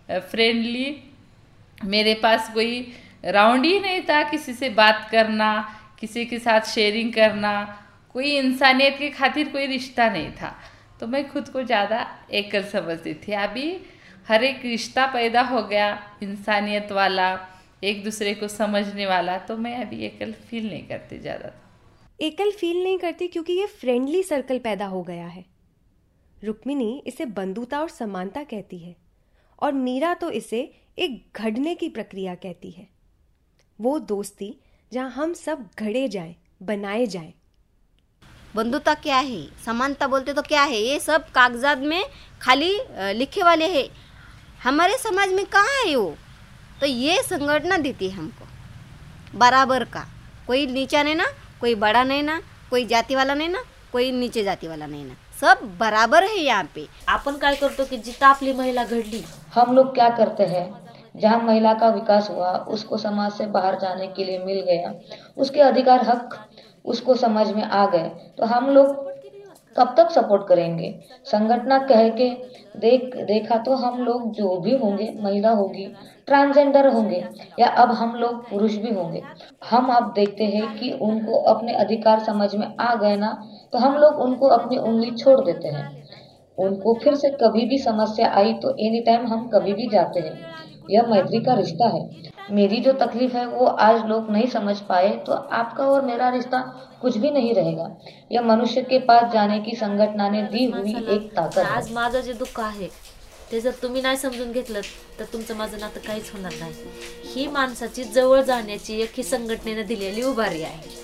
फ्रेंडली 0.09 0.95
मेरे 1.85 2.13
पास 2.23 2.49
कोई 2.53 2.93
राउंड 3.25 3.65
ही 3.65 3.79
नहीं 3.79 4.01
था 4.03 4.21
किसी 4.29 4.53
से 4.53 4.69
बात 4.71 5.07
करना, 5.11 5.49
किसी 5.99 6.25
के 6.25 6.39
साथ 6.39 6.61
शेयरिंग 6.67 7.13
करना, 7.13 7.53
कोई 8.15 8.37
इंसानियत 8.37 8.97
की 8.97 9.09
खातिर 9.11 9.49
कोई 9.49 9.65
रिश्ता 9.67 10.09
नहीं 10.09 10.31
था। 10.33 10.55
तो 10.99 11.07
मैं 11.07 11.27
खुद 11.29 11.49
को 11.49 11.63
ज़्यादा 11.63 12.05
एकल 12.31 12.63
समझती 12.65 13.13
थी। 13.17 13.31
अभी 13.33 13.65
हर 14.27 14.43
एक 14.43 14.61
रिश्ता 14.65 15.05
पैदा 15.07 15.41
हो 15.43 15.61
गया, 15.63 15.87
इंसानियत 16.23 16.91
वाला, 16.91 17.27
एक 17.83 18.03
दूसरे 18.03 18.33
को 18.33 18.47
समझने 18.49 19.05
वाला 19.05 19.37
तो 19.39 19.57
मैं 19.57 19.75
अभी 19.77 20.05
एकल 20.05 20.31
फील 20.43 20.67
नहीं 20.67 20.87
करती 20.87 21.17
ज़्यादा। 21.19 21.51
एकल 22.19 22.51
फील 22.51 22.83
नहीं 22.83 22.97
करती 22.99 23.27
क्योंकि 23.27 23.53
ये 23.53 23.65
फ्रेंडली 23.79 24.23
सर्कल 24.23 24.59
पैदा 24.59 24.85
हो 24.85 25.01
गया 25.03 25.25
है। 25.27 25.43
रुक्मिनी 26.45 27.03
इसे 27.07 27.25
बंधुता 27.27 27.79
और 27.79 27.89
समानता 27.89 28.43
कहती 28.43 28.77
है 28.79 28.95
और 29.59 29.73
मीरा 29.73 30.13
तो 30.13 30.29
इसे 30.31 30.59
एक 30.97 31.37
घड़ने 31.37 31.73
की 31.75 31.89
प्रक्रिया 31.89 32.35
कहती 32.35 32.71
है। 32.71 32.87
वो 33.79 33.97
दोस्ती 34.01 34.55
जहाँ 34.91 35.09
हम 35.11 35.33
सब 35.33 35.67
घड़े 35.79 36.07
जाएँ, 36.07 36.35
बनाए 36.63 37.05
जाएँ। 37.07 37.33
बंधुता 38.55 38.93
क्या 38.95 39.17
है? 39.17 39.45
समानता 39.65 40.07
बोलते 40.07 40.33
तो 40.33 40.41
क्या 40.41 40.63
है? 40.63 40.77
ये 40.77 40.99
सब 40.99 41.29
कागजात 41.31 41.77
में 41.79 42.03
खाली 42.41 42.71
लिखे 43.13 43.43
वाले 43.43 43.67
है। 43.69 43.87
हमारे 44.63 44.97
समाज 44.97 45.33
में 45.33 45.45
कहाँ 45.47 45.83
है 45.85 45.95
वो? 45.95 46.15
तो 46.81 46.85
ये 46.85 47.21
संगठना 47.23 47.77
देती 47.77 48.09
है 48.09 48.15
हमको। 48.15 49.37
बराबर 49.39 49.83
का। 49.85 50.05
कोई 50.47 50.65
नीचा 50.67 51.03
नहीं 51.03 51.15
ना 51.15 51.25
कोई 51.61 51.75
बड़ा 51.75 52.03
नहीं 52.03 52.23
ना 52.23 52.41
कोई 52.69 52.85
जाति 52.85 53.15
वाला 53.15 53.33
नहीं 53.33 53.49
ना 53.49 53.63
कोई 53.91 54.11
नीचे 54.11 54.43
जाति 54.43 54.67
वाला 54.67 54.85
नहीं 54.85 55.05
ना। 55.05 55.15
सब 55.41 55.59
बराबर 55.79 56.23
है 56.23 56.39
यहाँ 56.39 56.63
पे। 56.75 56.85
अपन 57.09 57.37
काय 57.37 57.55
करतो 57.55 57.85
की 57.85 57.97
जिता 57.97 58.27
आपली 58.27 58.53
महिला 58.53 58.83
घडली 58.83 59.23
हम 59.55 59.75
लोग 59.75 59.93
क्या 59.93 60.09
करते 60.09 60.43
हैं? 60.45 60.65
जहाँ 61.15 61.39
महिला 61.43 61.73
का 61.73 61.89
विकास 61.89 62.29
हुआ 62.29 62.51
उसको 62.69 62.97
समाज 62.97 63.31
से 63.31 63.45
बाहर 63.47 63.79
जाने 63.79 64.07
के 64.07 64.23
लिए 64.23 64.39
मिल 64.39 64.61
गया 64.61 64.93
उसके 65.37 65.61
अधिकार 65.61 66.05
हक 66.09 66.37
उसको 66.85 67.15
समझ 67.15 67.47
में 67.51 67.63
आ 67.63 67.85
गए 67.85 68.09
तो 68.37 68.45
हम 68.45 68.69
लोग 68.69 69.13
कब 69.75 69.93
तक 69.97 70.09
सपोर्ट 70.11 70.47
करेंगे? 70.47 70.93
संगठना 71.25 71.77
कह 71.79 72.09
के 72.11 72.29
देख, 72.77 73.15
देखा 73.17 73.57
तो 73.57 73.75
हम 73.75 73.99
लोग 73.99 74.31
जो 74.33 74.55
भी 74.57 74.75
होंगे, 74.77 75.09
महिला 75.21 75.49
होगी 75.51 75.85
ट्रांसजेंडर 76.27 76.87
होंगे, 76.87 77.23
या 77.59 77.67
अब 77.67 77.91
हम 77.91 78.15
लोग 78.15 78.49
पुरुष 78.49 78.75
भी 78.75 78.93
होंगे, 78.93 79.21
हम 79.69 79.91
अब 79.93 80.11
देखते 80.15 80.45
हैं 80.45 80.77
कि 80.77 80.91
उनको 81.01 81.41
अपने 81.45 81.73
अधिकार 81.75 82.19
समझ 82.19 82.53
में 82.55 82.67
आ 82.79 82.93
गए 82.95 83.15
ना 83.17 83.31
तो 83.73 83.77
हम 83.77 83.95
लोग 83.95 84.19
उनको 84.21 84.47
अपनी 84.49 84.77
उंगली 84.79 85.11
छोड़ 85.13 85.39
देते 85.41 85.67
हैं। 85.67 86.03
उनको 86.57 86.93
फिर 87.03 87.15
से 87.15 87.29
कभी 87.41 87.65
भी 87.65 87.77
समस्या 87.77 88.27
आई 88.33 88.53
तो 88.53 88.75
एनी 88.79 88.99
टाइम 89.01 89.25
हम 89.27 89.47
कभी 89.49 89.73
भी 89.73 89.87
जाते 89.87 90.19
हैं। 90.19 90.37
यह 90.89 91.07
मैत्री 91.07 91.39
का 91.39 91.53
रिश्ता 91.53 91.87
है। 91.87 92.03
मेरी 92.51 92.77
जो 92.77 92.91
तकलीफ़ 92.93 93.35
है 93.37 93.45
वो 93.47 93.65
आज 93.65 94.05
लोग 94.07 94.29
नहीं 94.31 94.47
समझ 94.47 94.75
पाए 94.89 95.07
तो 95.27 95.33
आपका 95.33 95.83
और 95.85 96.01
मेरा 96.05 96.29
रिश्ता 96.29 96.59
कुछ 97.01 97.17
भी 97.17 97.29
नहीं 97.31 97.53
रहेगा। 97.55 97.87
यह 98.31 98.41
मनुष्य 98.43 98.81
के 98.81 98.99
पास 99.07 99.31
जाने 99.33 99.59
की 99.61 99.75
संघटनाने 99.75 100.41
दी 100.51 100.65
हुई 100.71 100.93
एक 101.15 101.23
ताकद 101.35 101.59
आज 101.59 101.91
माझं 101.93 102.21
जे 102.21 102.33
दुःख 102.33 102.59
आहे 102.59 102.89
ते 103.51 103.59
जर 103.61 103.71
तुम्ही 103.81 104.01
नाही 104.01 104.17
समजून 104.17 104.51
घेतलं 104.51 104.81
तर 105.19 105.25
तुमचं 105.33 105.55
माझं 105.57 105.77
नातं 105.79 105.99
काहीच 106.07 106.31
होणार 106.33 106.53
नाही. 106.59 106.73
ही 107.33 107.47
माणसाची 107.47 108.03
जवळ 108.03 108.41
जाण्याची 108.41 109.01
एक 109.01 109.13
ही 109.17 109.23
संघटनेने 109.23 109.83
दिलेली 109.83 110.23
उभारी 110.23 110.63
आहे. 110.63 111.03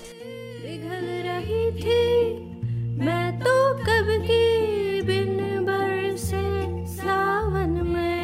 मैं 3.01 3.27
तो 3.39 3.53
कब 3.77 4.07
की 4.25 5.01
बिन 5.05 5.65
बरसे 5.65 6.45
सावन 6.87 7.71
में 7.87 8.19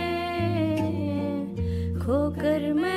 खोकर 1.99 2.71
मैं 2.73 2.96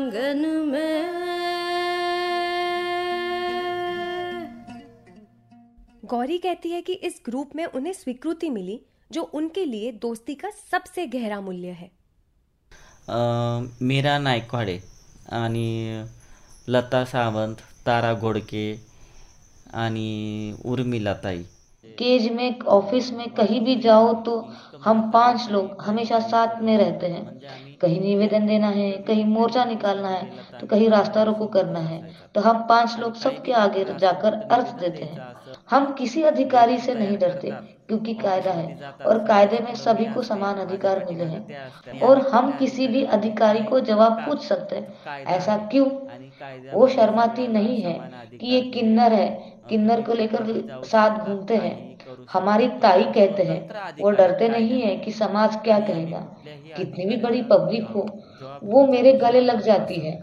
आँगन 0.00 0.46
में। 0.66 1.02
गौरी 6.04 6.38
कहती 6.38 6.70
है 6.70 6.80
कि 6.82 6.92
इस 6.92 7.20
ग्रुप 7.26 7.50
में 7.56 7.64
उन्हें 7.64 7.92
स्वीकृति 7.92 8.50
मिली 8.50 8.80
जो 9.10 9.22
उनके 9.34 9.64
लिए 9.64 9.92
दोस्ती 10.02 10.34
का 10.34 10.50
सबसे 10.70 11.06
गहरा 11.06 11.40
मूल्य 11.40 11.70
है। 11.72 11.90
मीरा 13.82 14.18
नायकवाडे 14.18 14.80
आणि 15.32 15.68
लता 16.68 17.04
सावंत 17.04 17.62
तारा 17.86 18.12
घोडके 18.14 18.66
आणि 19.74 20.10
उर्मिला 20.64 21.14
ताई। 21.14 21.42
केज 21.84 22.30
में 22.32 22.60
ऑफ़िस 22.68 23.10
में 23.12 23.28
कहीं 23.34 23.60
भी 23.60 23.74
जाओ 23.80 24.12
तो 24.22 24.34
हम 24.84 25.10
पाँच 25.10 25.48
लोग 25.50 25.82
हमेशा 25.82 26.18
साथ 26.20 26.60
में 26.62 26.76
रहते 26.78 27.06
हैं। 27.06 27.69
कहीं 27.80 28.00
निवेदन 28.00 28.46
देना 28.46 28.68
है, 28.68 28.90
कहीं 28.92 29.24
मोर्चा 29.26 29.64
निकालना 29.64 30.08
है 30.08 30.58
तो 30.60 30.66
कहीं 30.66 30.88
रास्ता 30.90 31.22
रोको 31.22 31.46
करना 31.48 31.80
है 31.80 32.02
तो 32.34 32.40
हम 32.40 32.62
पाँच 32.68 32.98
लोग 32.98 33.14
सबके 33.16 33.52
आगे 33.54 33.84
जाकर 33.94 34.40
अर्थ 34.50 34.74
देते 34.80 35.02
हैं। 35.02 35.28
हम 35.70 35.92
किसी 35.92 36.22
अधिकारी 36.22 36.78
से 36.78 36.94
नहीं 36.94 37.16
डरते, 37.18 37.50
क्योंकि 37.88 38.14
कायदा 38.14 38.50
है, 38.50 38.94
और 39.06 39.18
कायदे 39.24 39.58
में 39.58 39.74
सभी 39.76 40.04
को 40.06 40.22
समान 40.22 40.56
अधिकार 40.58 41.04
मिले 41.04 41.24
हैं, 41.24 42.00
और 42.02 42.20
हम 42.28 42.50
किसी 42.52 42.86
भी 42.88 43.04
अधिकारी 43.08 43.62
को 43.64 43.80
जवाब 43.82 44.22
पूछ 44.26 44.44
सकते 44.44 44.76
हैं, 44.76 45.24
ऐसा 45.28 45.56
क्यों? 45.72 45.86
वो 46.72 46.86
शर्माती 46.88 47.46
नहीं 47.48 47.80
है 47.82 47.94
कि 48.32 48.46
ये 48.46 48.60
किन्नर 48.70 49.12
है, 49.12 49.28
किन्नर 49.68 50.00
को 50.02 50.14
लेकर 50.14 50.82
साथ 50.84 51.18
घूमते 51.18 51.56
हैं। 51.56 51.89
हमारी 52.28 52.68
ताई 52.82 53.04
कहते 53.04 53.42
हैं 53.42 53.94
वो 54.00 54.10
डरते 54.10 54.48
नहीं 54.48 54.80
है 54.82 54.96
कि 54.96 55.12
समाज 55.12 55.56
क्या 55.64 55.78
कहेगा। 55.80 56.18
कितनी 56.76 57.04
भी 57.04 57.16
बड़ी 57.16 57.42
पब्लिक 57.42 57.86
हो 57.86 58.06
वो 58.64 58.86
मेरे 58.86 59.12
गले 59.18 59.40
लग 59.40 59.60
जाती 59.62 60.00
है। 60.00 60.20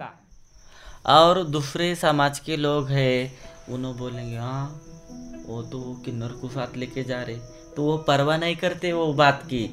और 1.09 1.43
दूसरे 1.47 1.93
समाज 1.95 2.39
के 2.39 2.57
लोग 2.57 2.89
हैं 2.89 3.73
उन्होंने 3.73 3.99
बोलेंगे 3.99 4.37
हाँ 4.37 4.81
वो 5.47 5.61
तो 5.63 5.79
किन्नर 6.05 6.31
को 6.41 6.49
साथ 6.49 6.77
लेके 6.77 7.03
जा 7.03 7.21
रहे। 7.21 7.35
तो 7.75 7.83
वो 7.83 7.97
परवाह 7.97 8.37
नहीं 8.37 8.55
करते 8.55 8.91
वो 8.93 9.13
बात 9.13 9.41
की। 9.43 9.69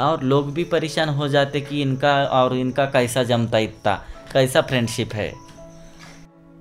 और 0.00 0.22
लोग 0.22 0.52
भी 0.54 0.64
परेशान 0.64 1.08
हो 1.08 1.28
जाते 1.28 1.60
कि 1.60 1.80
इनका 1.82 2.14
और 2.32 2.54
इनका 2.56 2.84
कैसा 2.86 3.22
जमता 3.22 3.58
इतना 3.58 3.94
कैसा 4.32 4.60
फ्रेंडशिप 4.62 5.12
है। 5.14 5.32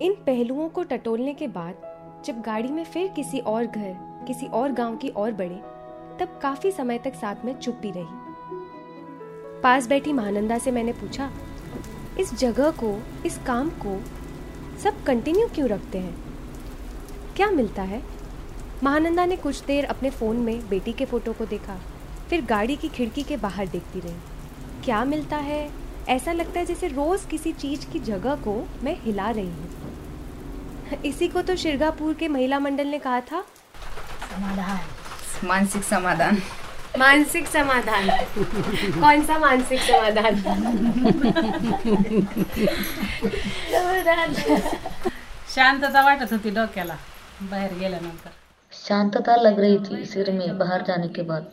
इन 0.01 0.13
पहलुओं 0.25 0.69
को 0.69 0.83
टटोलने 0.83 1.33
के 1.33 1.47
बाद 1.49 2.23
जब 2.25 2.41
गाड़ी 2.41 2.69
में 2.69 2.83
फिर 2.83 3.07
किसी 3.07 3.39
और 3.39 3.65
घर 3.65 3.95
किसी 4.23 4.47
और 4.47 4.71
गाँव 4.71 4.95
की 4.97 5.11
ओर 5.17 5.31
बढ़े, 5.31 5.55
तब 6.19 6.39
काफ़ी 6.41 6.71
समय 6.71 6.97
तक 6.97 7.15
साथ 7.15 7.45
में 7.45 7.53
चुप्पी 7.59 7.91
रही। 7.91 9.61
पास 9.61 9.87
बैठी 9.87 10.13
महानंदा 10.13 10.57
से 10.57 10.71
मैंने 10.71 10.93
पूछा, 10.93 11.29
इस 12.19 12.33
जगह 12.33 12.71
को, 12.73 12.97
इस 13.25 13.37
काम 13.37 13.69
को 13.85 13.99
सब 14.79 15.03
कंटिन्यू 15.03 15.47
क्यों 15.47 15.69
रखते 15.69 15.97
हैं? 15.97 16.15
क्या 17.35 17.49
मिलता 17.51 17.81
है? 17.81 18.01
महानंदा 18.83 19.25
ने 19.25 19.35
कुछ 19.35 19.63
देर 19.65 19.85
अपने 19.85 20.09
फ़ोन 20.09 20.37
में 20.37 20.69
बेटी 20.69 20.93
के 20.93 21.05
फ़ोटो 21.05 21.33
को 21.33 21.45
देखा, 21.45 21.79
फिर 22.29 22.45
गाड़ी 22.45 22.75
की 22.75 22.89
खिड़की 22.89 23.23
के 23.23 23.37
बाहर 23.37 23.67
देखती 23.67 23.99
रही। 23.99 24.81
क्या 24.85 25.03
मिलता 25.05 25.37
है? 25.37 25.69
ऐसा 26.09 26.31
लगता 26.31 26.59
है 26.59 26.65
जैसे 26.65 26.87
रोज़ 26.87 27.27
किसी 27.27 27.51
चीज़ 27.51 27.85
की 27.91 27.99
जगह 27.99 28.35
को 28.35 28.55
मैं 28.83 28.95
हिला 29.01 29.29
रही 29.29 29.47
हूँ। 29.47 31.01
इसी 31.05 31.27
को 31.27 31.41
तो 31.41 31.55
शिरगापुर 31.55 32.13
के 32.13 32.27
महिला 32.27 32.59
मंडल 32.59 32.87
ने 32.87 32.99
कहा 32.99 33.21
था। 33.21 33.43
समाधान। 34.33 35.47
मानसिक 35.47 35.83
समाधान। 35.83 36.37
मानसिक 36.99 37.47
समाधान। 37.47 38.07
कौन 39.01 39.21
सा 39.25 39.37
मानसिक 39.39 39.79
समाधान? 39.81 40.35
शांतता 45.55 46.01
वाटत 46.01 46.31
होती 46.33 46.49
डोक्याला 46.49 46.95
बाहेर 47.41 47.73
गेल्यानंतर. 47.73 48.29
शांतता 48.71 49.35
लग 49.35 49.59
रही 49.59 49.77
थी 49.79 50.05
सिर 50.05 50.31
में 50.31 50.57
बाहर 50.57 50.81
जाने 50.81 51.07
के 51.07 51.21
बाद। 51.21 51.45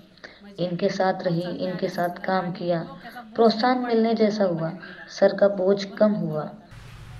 इनके 0.58 0.88
साथ 0.88 1.22
रही 1.22 1.48
इनके 1.66 1.88
साथ 1.88 2.24
काम 2.24 2.50
किया। 2.52 2.80
प्रोत्साहन 3.34 3.78
मिलने 3.78 4.14
जैसा 4.14 4.44
हुआ। 4.44 4.72
सर 5.18 5.36
का 5.36 5.48
बोझ 5.48 5.84
कम 5.98 6.12
हुआ। 6.14 6.48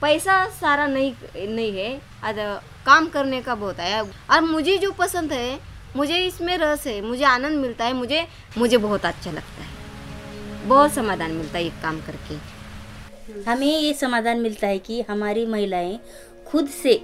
पैसा 0.03 0.47
सारा 0.49 0.87
नहीं 0.87 1.15
नहीं 1.37 1.79
है। 1.79 2.01
आज 2.25 2.37
काम 2.87 3.09
करने 3.09 3.43
का 3.43 3.55
बहुत 3.55 3.79
है। 3.79 4.03
और 4.03 4.41
मुझे 4.41 4.79
जो 4.79 4.93
पसंद 4.93 5.33
है, 5.33 5.61
मुझे 5.97 6.19
इसमें 6.19 6.59
रस 6.59 6.87
है, 6.87 7.01
मुझे 7.01 7.25
आनंद 7.25 7.59
मिलता 7.59 7.85
है, 7.85 7.93
मुझे 7.93 8.27
मुझे 8.59 8.77
बहुत 8.77 9.05
अच्छा 9.05 9.31
लगता 9.31 9.63
है। 9.63 9.81
बहुत 10.69 10.93
समाधान 10.93 11.31
मिलता 11.31 11.59
है 11.59 11.65
ये 11.65 11.71
काम 11.71 12.01
करके। 12.01 12.61
हमें 13.51 13.81
ये 13.81 13.95
समाधान 13.95 14.41
मिलता 14.41 14.67
है 14.67 14.79
कि 14.79 15.03
हमारी 15.03 15.47
महिलाएँ 15.47 16.01
खुद 16.47 16.69
से, 16.69 16.95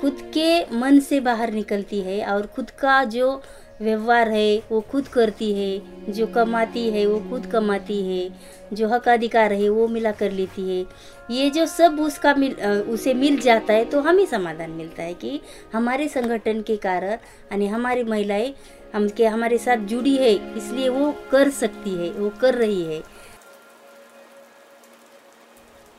खुद 0.00 0.32
के 0.36 0.76
मन 0.76 1.00
से 1.00 1.20
बाहर 1.20 1.52
निकलती 1.52 2.00
है 2.00 2.26
और 2.26 2.46
खुद 2.46 2.70
का 2.70 3.04
जो 3.04 3.42
व्यवहार 3.80 4.28
है, 4.28 4.62
वो 4.72 4.80
खुद 4.80 5.08
करती 5.08 5.52
है, 5.52 5.82
जो 6.12 6.26
कमाती 6.26 6.90
है, 6.90 7.06
वो 7.06 7.30
खुद 7.30 7.46
कमाती 7.46 8.02
है, 8.02 8.30
जो 8.72 8.88
हक 8.88 9.08
अधिकार 9.08 9.52
है, 9.52 9.68
वो 9.68 9.88
मिला 9.88 10.12
कर 10.12 10.30
लेती 10.30 10.78
है। 10.78 10.86
ये 11.32 11.48
जो 11.50 11.66
सब 11.66 12.00
उसका 12.00 12.34
मिल 12.34 12.54
उसे 12.90 13.14
मिल 13.14 13.38
जाता 13.40 13.72
है 13.72 13.84
तो 13.84 14.00
हमें 14.00 14.24
समाधान 14.26 14.70
मिलता 14.70 15.02
है 15.02 15.14
कि 15.14 15.40
हमारे 15.72 16.08
संगठन 16.08 16.62
के 16.62 16.76
कारण 16.76 17.10
यानी 17.10 17.66
हमारी 17.66 18.02
महिलाएँ 18.04 18.54
हम, 18.94 19.08
के 19.08 19.26
हमारे 19.26 19.58
साथ 19.58 19.76
जुड़ी 19.86 20.16
है, 20.16 20.32
इसलिए 20.56 20.88
वो 20.88 21.12
कर 21.30 21.50
सकती 21.50 21.90
है, 21.90 22.10
वो 22.10 22.30
कर 22.40 22.54
रही 22.54 22.82
है। 22.82 23.02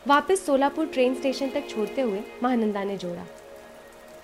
वापस 0.07 0.45
सोलापुर 0.45 0.85
ट्रेन 0.85 1.15
स्टेशन 1.15 1.49
तक 1.49 1.67
छोड़ते 1.69 2.01
हुए 2.01 2.21
महानंदा 2.43 2.83
ने 2.83 2.97
जोड़ा। 2.97 3.25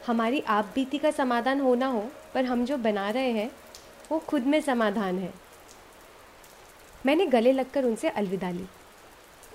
हमारी 0.08 0.40
आप 0.48 0.72
बीती 0.76 0.98
का 0.98 1.12
समाधान 1.12 1.60
हो 1.60 1.76
ना 1.76 1.88
हो, 1.88 2.04
पर 2.34 2.46
हम 2.46 2.66
जो 2.66 2.78
बना 2.78 3.10
रहे 3.10 3.32
हैं, 3.32 3.50
वो 4.12 4.20
खुद 4.20 4.46
में 4.46 4.60
समाधान 4.62 5.20
है। 5.20 5.34
मैंने 7.06 7.26
गले 7.26 7.52
लगकर 7.52 7.86
उनसे 7.86 8.10
अलविदा 8.10 8.50
ली। 8.52 8.66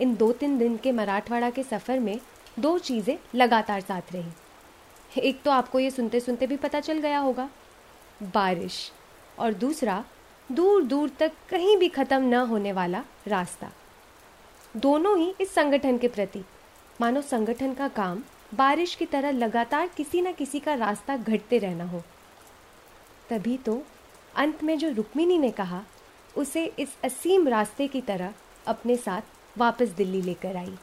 इन 0.01 0.15
दो 0.17 0.31
तीन 0.33 0.59
दिन 0.59 0.77
के 0.77 0.93
मराठवाड़ा 0.93 1.51
के 1.51 1.63
सफ़र 1.63 1.99
में 2.01 2.19
दो 2.59 2.79
चीज़ें 2.81 3.17
लगातार 3.35 3.81
साथ 3.81 4.13
रहीं। 4.13 4.33
एक 5.13 5.43
तो 5.43 5.51
आपको 5.51 5.81
ये 5.81 5.91
सुनते 5.91 6.21
सुनते 6.21 6.47
भी 6.47 6.57
पता 6.57 6.81
चल 6.81 6.99
गया 6.99 7.19
होगा, 7.19 7.49
बारिश 8.25 8.91
और 9.39 9.53
दूसरा 9.55 10.05
दूर 10.51 10.83
दूर 10.83 11.11
तक 11.19 11.33
कहीं 11.51 11.77
भी 11.77 11.89
ख़त्म 11.89 12.23
न 12.25 12.47
होने 12.47 12.73
वाला 12.73 13.03
रास्ता। 13.29 13.71
दोनों 14.75 15.17
ही 15.19 15.33
इस 15.41 15.55
संगठन 15.55 15.99
के 15.99 16.09
प्रति। 16.09 16.45
मानो 17.01 17.21
संगठन 17.23 17.75
का 17.75 17.89
काम 17.91 18.23
बारिश 18.55 18.95
की 18.95 19.07
तरह 19.07 19.31
लगातार 19.31 19.89
किसी 19.97 20.21
न 20.23 20.33
किसी 20.33 20.61
का 20.61 20.75
रास्ता 20.75 21.17
घटते 21.17 21.59
रहना 21.59 21.85
हो। 21.85 22.03
तभी 23.31 23.57
तो 23.57 23.83
अंत 24.35 24.63
में 24.65 24.77
जो 24.79 24.91
रुक्मिणी 24.93 25.39
ने 25.39 25.51
कहा, 25.51 25.83
उसे 26.37 26.65
इस 26.79 26.97
असीम 27.05 27.49
रास्ते 27.49 27.87
की 27.89 28.01
तरह 28.01 28.35
अपने 28.67 28.97
साथ 28.97 29.23
वापस 29.59 29.89
दिल्ली 29.97 30.21
लेकर 30.23 30.57
आई। 30.57 30.75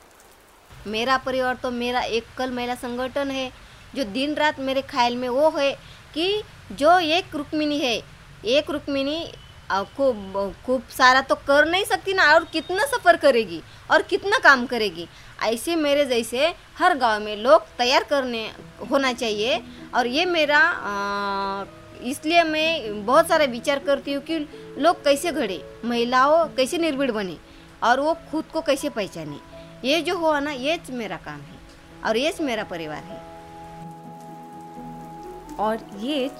मेरा 0.87 1.17
परिवार 1.17 1.55
तो 1.63 1.71
मेरा 1.71 2.01
एक 2.01 2.25
कल 2.37 2.51
महिला 2.51 2.75
संगठन 2.77 3.31
है 3.31 3.51
जो 3.95 4.03
दिन 4.13 4.33
रात 4.35 4.59
मेरे 4.59 4.81
ख्याल 4.83 5.15
में 5.15 5.27
वो 5.29 5.49
है 5.57 5.71
कि 6.13 6.41
जो 6.73 6.97
एक 6.99 7.35
रुक्मिणी 7.35 7.79
है 7.79 8.01
एक 8.47 8.69
रुक्मिणी 8.69 9.23
अ, 9.71 9.83
खूब 9.97 10.53
खूब 10.65 10.87
सारा 10.91 11.21
तो 11.21 11.35
कर 11.47 11.65
नहीं 11.65 11.83
सकती 11.85 12.13
ना 12.13 12.23
और 12.33 12.45
कितना 12.53 12.85
सफ़र 12.87 13.17
करेगी 13.17 13.61
और 13.91 14.01
कितना 14.03 14.37
काम 14.39 14.65
करेगी। 14.65 15.07
ऐसे 15.43 15.75
मेरे 15.75 16.05
जैसे 16.05 16.47
हर 16.79 16.97
गाँव 16.97 17.21
में 17.23 17.35
लोग 17.37 17.67
तैयार 17.77 18.03
करने 18.09 18.43
होना 18.91 19.11
चाहिए 19.13 19.61
और 19.95 20.07
ये 20.07 20.25
मेरा 20.27 20.59
इसलिए 22.03 22.43
मैं 22.43 23.05
बहुत 23.05 23.27
सारा 23.27 23.45
विचार 23.47 23.79
करती 23.79 24.13
हूँ 24.13 24.21
कि 24.23 24.39
लोग 24.77 25.03
कैसे 25.03 25.31
घड़े 25.31 25.61
महिलाओं 25.85 26.45
कैसे 26.55 26.77
निर्भीड़ 26.77 27.11
बने। 27.11 27.37
और 27.83 27.99
वो 27.99 28.13
खुद 28.31 28.45
को 28.45 28.61
कैसे 28.61 28.89
पहचाने? 28.89 29.39
ये 29.87 30.01
जो 30.01 30.17
हुआ 30.17 30.39
ना, 30.39 30.51
ये 30.51 30.79
मेरा 30.89 31.17
काम 31.17 31.41
है 31.41 31.59
और 32.05 32.17
ये 32.17 32.33
मेरा 32.41 32.63
परिवार 32.63 33.03
है। 33.03 33.19
और 35.55 35.99
ये 35.99 36.31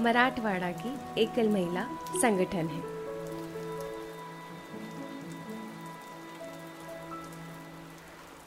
मराठवाड़ा 0.00 0.70
की 0.70 1.22
एकल 1.22 1.48
महिला 1.48 1.84
संगठन 2.16 2.68
है। 2.68 2.98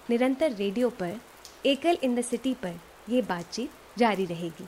निरंतर 0.09 0.51
रेडियो 0.51 0.89
पर, 0.89 1.19
एकल 1.65 1.97
इन 2.03 2.15
द 2.15 2.21
सिटी 2.21 2.53
पर 2.53 2.79
ये 3.09 3.21
बातचीत 3.21 3.71
जारी 3.97 4.25
रहेगी। 4.25 4.67